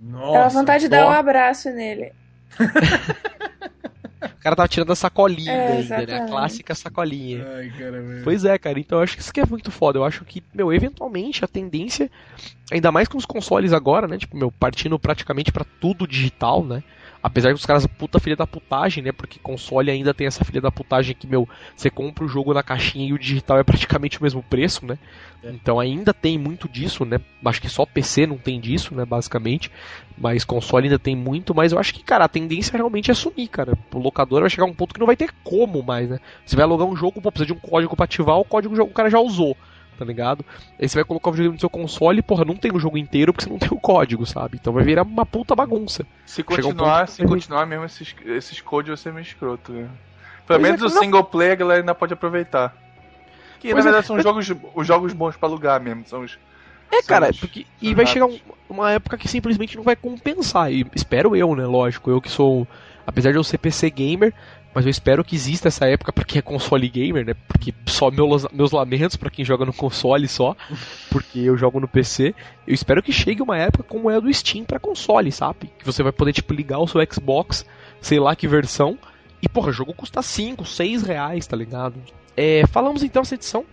[0.00, 0.32] Nossa.
[0.32, 2.12] Dava vontade de dar um abraço nele.
[4.24, 6.18] O cara tava tirando a sacolinha É, ainda, né?
[6.20, 7.46] A clássica sacolinha.
[7.56, 8.20] Ai, caramba.
[8.22, 9.98] Pois é, cara, então eu acho que isso que é muito foda.
[9.98, 12.10] Eu acho que, meu, eventualmente a tendência,
[12.70, 14.18] ainda mais com os consoles agora, né?
[14.18, 16.82] Tipo, meu, partindo praticamente pra tudo digital, né?
[17.24, 19.10] Apesar que os caras, puta filha da putagem, né?
[19.10, 22.62] Porque console ainda tem essa filha da putagem que, meu, você compra o jogo na
[22.62, 24.98] caixinha e o digital é praticamente o mesmo preço, né?
[25.42, 25.48] É.
[25.48, 27.18] Então ainda tem muito disso, né?
[27.42, 29.06] Acho que só PC não tem disso, né?
[29.06, 29.72] Basicamente.
[30.18, 33.48] Mas console ainda tem muito, mas eu acho que, cara, a tendência realmente é sumir,
[33.48, 33.72] cara.
[33.94, 36.20] O locador vai chegar a um ponto que não vai ter como mais, né?
[36.44, 38.88] Você vai alugar um jogo, pô, precisa de um código pra ativar, o código o
[38.88, 39.56] cara já usou,
[39.98, 40.44] tá ligado?
[40.80, 42.98] Aí você vai colocar o videogame no seu console e, porra, não tem o jogo
[42.98, 44.58] inteiro porque você não tem o código, sabe?
[44.60, 46.04] Então vai virar uma puta bagunça.
[46.26, 49.72] Se um continuar, que se continuar mesmo esses, esses codes, vai ser meio escroto.
[49.72, 49.88] Né?
[50.46, 52.76] Pelo Pois menos é, o não- single player a galera ainda pode aproveitar.
[53.60, 56.04] Que Pois na é, verdade são mas- jogos, os jogos bons pra alugar mesmo.
[56.06, 56.38] São os.
[56.92, 58.38] É, são cara, os- porque, são e vai chegar um-
[58.68, 60.70] uma época que simplesmente não vai compensar.
[60.70, 61.64] E espero eu, né?
[61.64, 62.68] Lógico, eu que sou.
[63.06, 64.32] Apesar de eu ser PC gamer,
[64.74, 67.34] mas eu espero que exista essa época pra quem é console gamer, né?
[67.46, 70.56] Porque só meus, meus lamentos pra quem joga no console só,
[71.10, 72.34] porque eu jogo no PC.
[72.66, 75.70] Eu espero que chegue uma época como é a do Steam pra console, sabe?
[75.78, 77.64] Que você vai poder, tipo, ligar o seu Xbox,
[78.00, 78.98] sei lá que versão,
[79.40, 81.94] e, porra, o jogo custa 5, 6 reais, tá ligado?
[82.36, 83.64] É, falamos então essa edição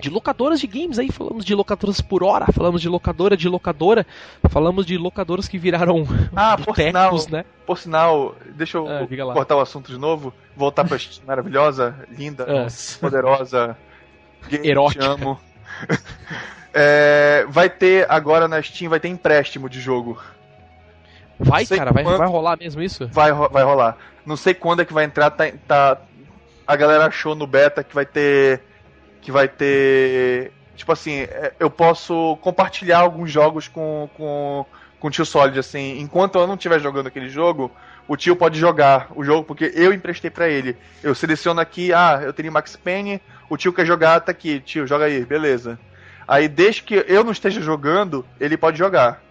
[0.00, 4.06] de locadoras de games aí, falamos de locadoras por hora, falamos de locadora de locadora,
[4.48, 7.44] falamos de locadoras que viraram Ah, por sinal, né?
[7.66, 12.44] por sinal, deixa eu Ah, cortar o assunto de novo, voltar pra Steam maravilhosa, linda,
[12.48, 12.66] Ah.
[13.00, 13.76] poderosa,
[14.48, 15.04] gay, Erótica.
[15.04, 15.38] te amo.
[16.72, 20.22] É, vai ter agora na Steam, vai ter empréstimo de jogo.
[21.38, 23.08] Vai, cara, vai, quanto- vai rolar mesmo isso?
[23.08, 23.96] Vai, vai rolar.
[24.24, 25.98] Não sei quando é que vai entrar, tá, tá-
[26.66, 28.62] a galera achou no beta que vai ter
[29.20, 34.64] que vai ter tipo assim, é, eu posso compartilhar alguns jogos com com
[34.98, 37.72] com o tio Solid assim, enquanto eu não estiver jogando aquele jogo,
[38.06, 40.76] o tio pode jogar o jogo porque eu emprestei pra ele.
[41.02, 44.86] Eu seleciono aqui, ah, eu tenho Max Payne, o tio quer jogar, tá aqui, tio,
[44.86, 45.78] joga aí, beleza.
[46.28, 49.22] Aí desde que eu não esteja jogando, ele pode jogar.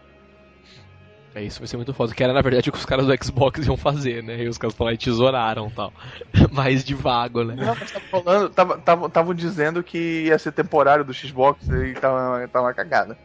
[1.36, 2.14] É isso, vai ser muito foda.
[2.14, 4.44] Que era na verdade o que os caras do Xbox iam fazer, né?
[4.44, 5.94] E os caras falaram e tesouraram e tal.
[6.52, 7.56] Mais de vago, né?
[7.56, 12.66] Não, mas tava falando, tava, dizendo que ia ser temporário do Xbox e tava, tava
[12.68, 13.18] uma cagada.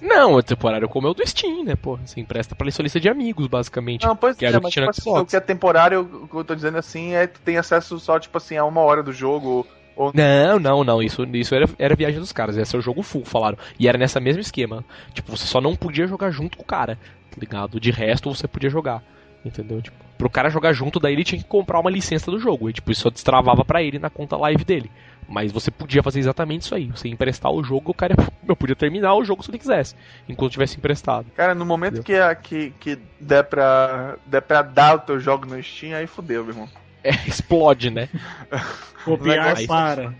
[0.00, 1.76] Não, é temporário como é o do Steam, né?
[1.76, 4.06] Pô, você empresta pra sua lista de amigos, basicamente.
[4.06, 6.54] Não, pois que é, mas tipo assim, o que é temporário, o que eu tô
[6.54, 9.66] dizendo assim, é que tu tem acesso só, tipo assim, a uma hora do jogo.
[9.96, 10.12] Ou...
[10.14, 11.02] Não, não, não.
[11.02, 12.56] Isso, isso era, era viagem dos caras.
[12.56, 13.58] Esse é o jogo full, falaram.
[13.78, 14.84] E era nessa mesmo esquema.
[15.12, 16.96] Tipo, você só não podia jogar junto com o cara,
[17.30, 17.80] tá ligado?
[17.80, 19.02] De resto, você podia jogar.
[19.44, 19.80] Entendeu?
[19.80, 22.68] Tipo, pro cara jogar junto, daí ele tinha que comprar uma licença do jogo.
[22.68, 24.90] E tipo, isso só destravava para ele na conta live dele.
[25.26, 26.86] Mas você podia fazer exatamente isso aí.
[26.86, 28.14] Você emprestar o jogo, o cara
[28.46, 29.94] eu podia terminar o jogo se ele quisesse,
[30.28, 31.26] enquanto tivesse emprestado.
[31.34, 35.62] Cara, no momento que, que, que der, pra, der pra dar o teu jogo no
[35.62, 36.68] Steam, aí fodeu, meu irmão.
[37.02, 38.08] É, explode, né?
[39.04, 40.14] Copiar para.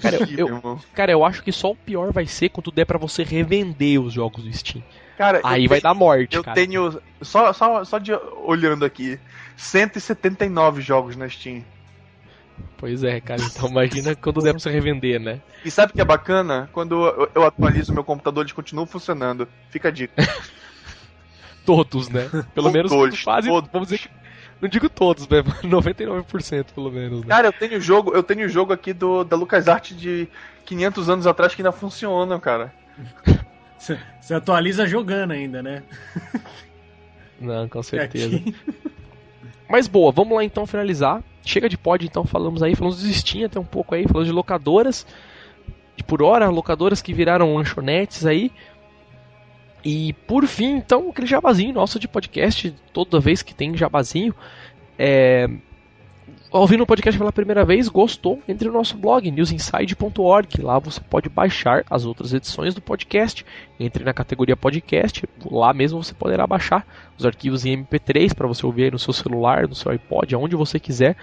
[0.00, 0.80] Cara, eu- eu-.
[0.94, 4.12] Cara, eu acho que só o pior vai ser quando der pra você revender os
[4.12, 4.82] jogos do Steam.
[5.18, 6.54] Cara, Aí vai tenho- dar morte, Eu cara.
[6.54, 7.00] tenho.
[7.20, 8.12] Só, só, só de
[8.44, 9.18] olhando aqui.
[9.56, 11.64] 179 jogos na Steam.
[12.78, 13.42] Pois é, cara.
[13.42, 15.40] Então imagina quando der pra você revender, né?
[15.64, 16.70] E sabe o que é bacana?
[16.72, 19.46] Quando eu, eu atualizo meu computador, eles continuam funcionando.
[19.70, 20.14] Fica a dica.
[21.66, 22.28] Todos, né?
[22.54, 23.68] Pelo menos Todos, quase, todos.
[23.70, 24.08] vamos dizer que
[24.60, 25.42] não digo todos, né?
[25.64, 27.26] 99% pelo menos, né?
[27.28, 30.28] Cara, eu tenho jogo, eu tenho jogo aqui do da LucasArts de
[30.64, 32.72] 500 anos atrás que ainda funcionam, cara.
[33.78, 35.82] Você atualiza jogando ainda, né?
[37.40, 38.36] Não, com certeza.
[38.36, 38.54] Aqui-
[39.68, 41.22] Mas boa, vamos lá então finalizar.
[41.42, 44.32] Chega de pod, então falamos aí, falamos de Steam até um pouco aí, falamos de
[44.32, 45.06] locadoras.
[45.96, 48.52] De por hora, locadoras que viraram lanchonetes aí.
[49.84, 54.34] E por fim, então, aquele jabazinho nosso de podcast, toda vez que tem jabazinho.
[54.98, 55.48] É...
[56.52, 58.42] Ouvindo o podcast pela primeira vez, gostou?
[58.48, 60.60] Entre no nosso blog, newsinside.org.
[60.60, 63.46] Lá você pode baixar as outras edições do podcast.
[63.78, 66.84] Entre na categoria podcast, lá mesmo você poderá baixar
[67.16, 70.80] os arquivos em MP3 para você ouvir no seu celular, no seu iPod, aonde você
[70.80, 71.16] quiser.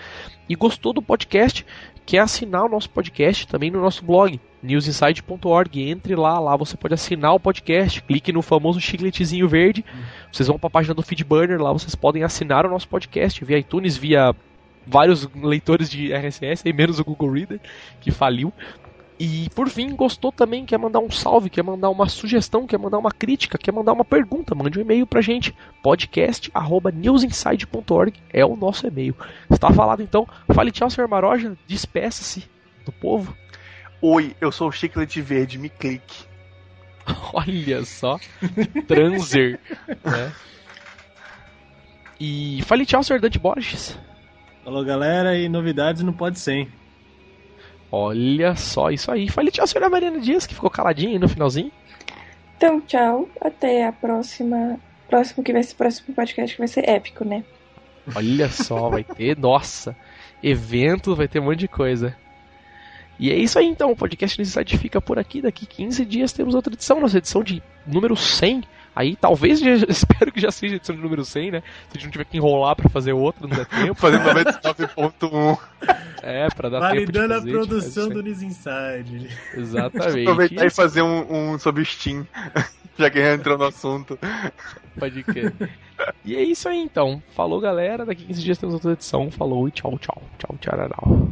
[0.47, 1.65] E gostou do podcast?
[2.05, 5.89] Quer assinar o nosso podcast também no nosso blog, newsinside.org.
[5.89, 8.01] Entre lá, lá você pode assinar o podcast.
[8.01, 9.83] Clique no famoso chicletezinho verde.
[10.31, 13.57] Vocês vão para a página do Feedburner, lá vocês podem assinar o nosso podcast via
[13.57, 14.33] iTunes, via
[14.87, 17.59] vários leitores de RSS, aí menos o Google Reader,
[17.99, 18.53] que faliu.
[19.19, 22.99] E por fim, gostou também, quer mandar um salve, quer mandar uma sugestão, quer mandar
[22.99, 28.85] uma crítica, quer mandar uma pergunta, mande um e-mail pra gente, podcast@newsinside.org é o nosso
[28.85, 29.15] e-mail.
[29.49, 30.27] Está falado então.
[30.53, 31.07] Fale tchau, Sr.
[31.07, 32.47] Maroja, despeça-se
[32.85, 33.35] do povo.
[33.99, 36.27] Oi, eu sou o Chiclete Verde, me clique.
[37.33, 38.19] Olha só,
[38.87, 39.59] transer,
[40.05, 40.31] né?
[42.19, 43.19] E fale tchau, Sr.
[43.19, 43.97] Dante Borges.
[44.67, 46.67] Falou, galera, e novidades não pode ser.
[47.89, 49.29] Olha só isso aí.
[49.29, 49.89] Fale tchau, Sra.
[49.89, 51.71] Mariana Dias, que ficou caladinha aí no finalzinho.
[52.57, 53.29] Então, tchau.
[53.39, 54.77] Até a próxima.
[55.07, 57.45] Próximo que vai ser próximo podcast que vai ser épico, né?
[58.13, 59.95] Olha só, vai ter, nossa,
[60.43, 62.13] evento, vai ter um monte de coisa.
[63.17, 65.41] E é isso aí então, o podcast Necessidade fica por aqui.
[65.41, 68.63] Daqui 15 dias temos outra edição, nossa edição de número 100.
[68.97, 71.61] Aí talvez, já, espero que já seja a edição de número 100, né?
[71.61, 73.93] Se a gente não tiver que enrolar pra fazer outra, não der tempo.
[73.93, 75.59] Fazendo 99.1.
[76.23, 79.29] É, pra dar tempo de Validando a produção do News Inside.
[79.53, 80.21] Exatamente.
[80.21, 82.25] Aproveitar e fazer um, um sobre Steam.
[82.97, 84.17] Já que já entrou no assunto.
[84.97, 85.53] Pode crer.
[86.25, 87.21] E é isso aí então.
[87.35, 88.03] Falou, galera.
[88.03, 89.29] Daqui 15 dias temos outra edição.
[89.29, 90.23] Falou e tchau, tchau.
[90.39, 91.29] Tchau, tchau.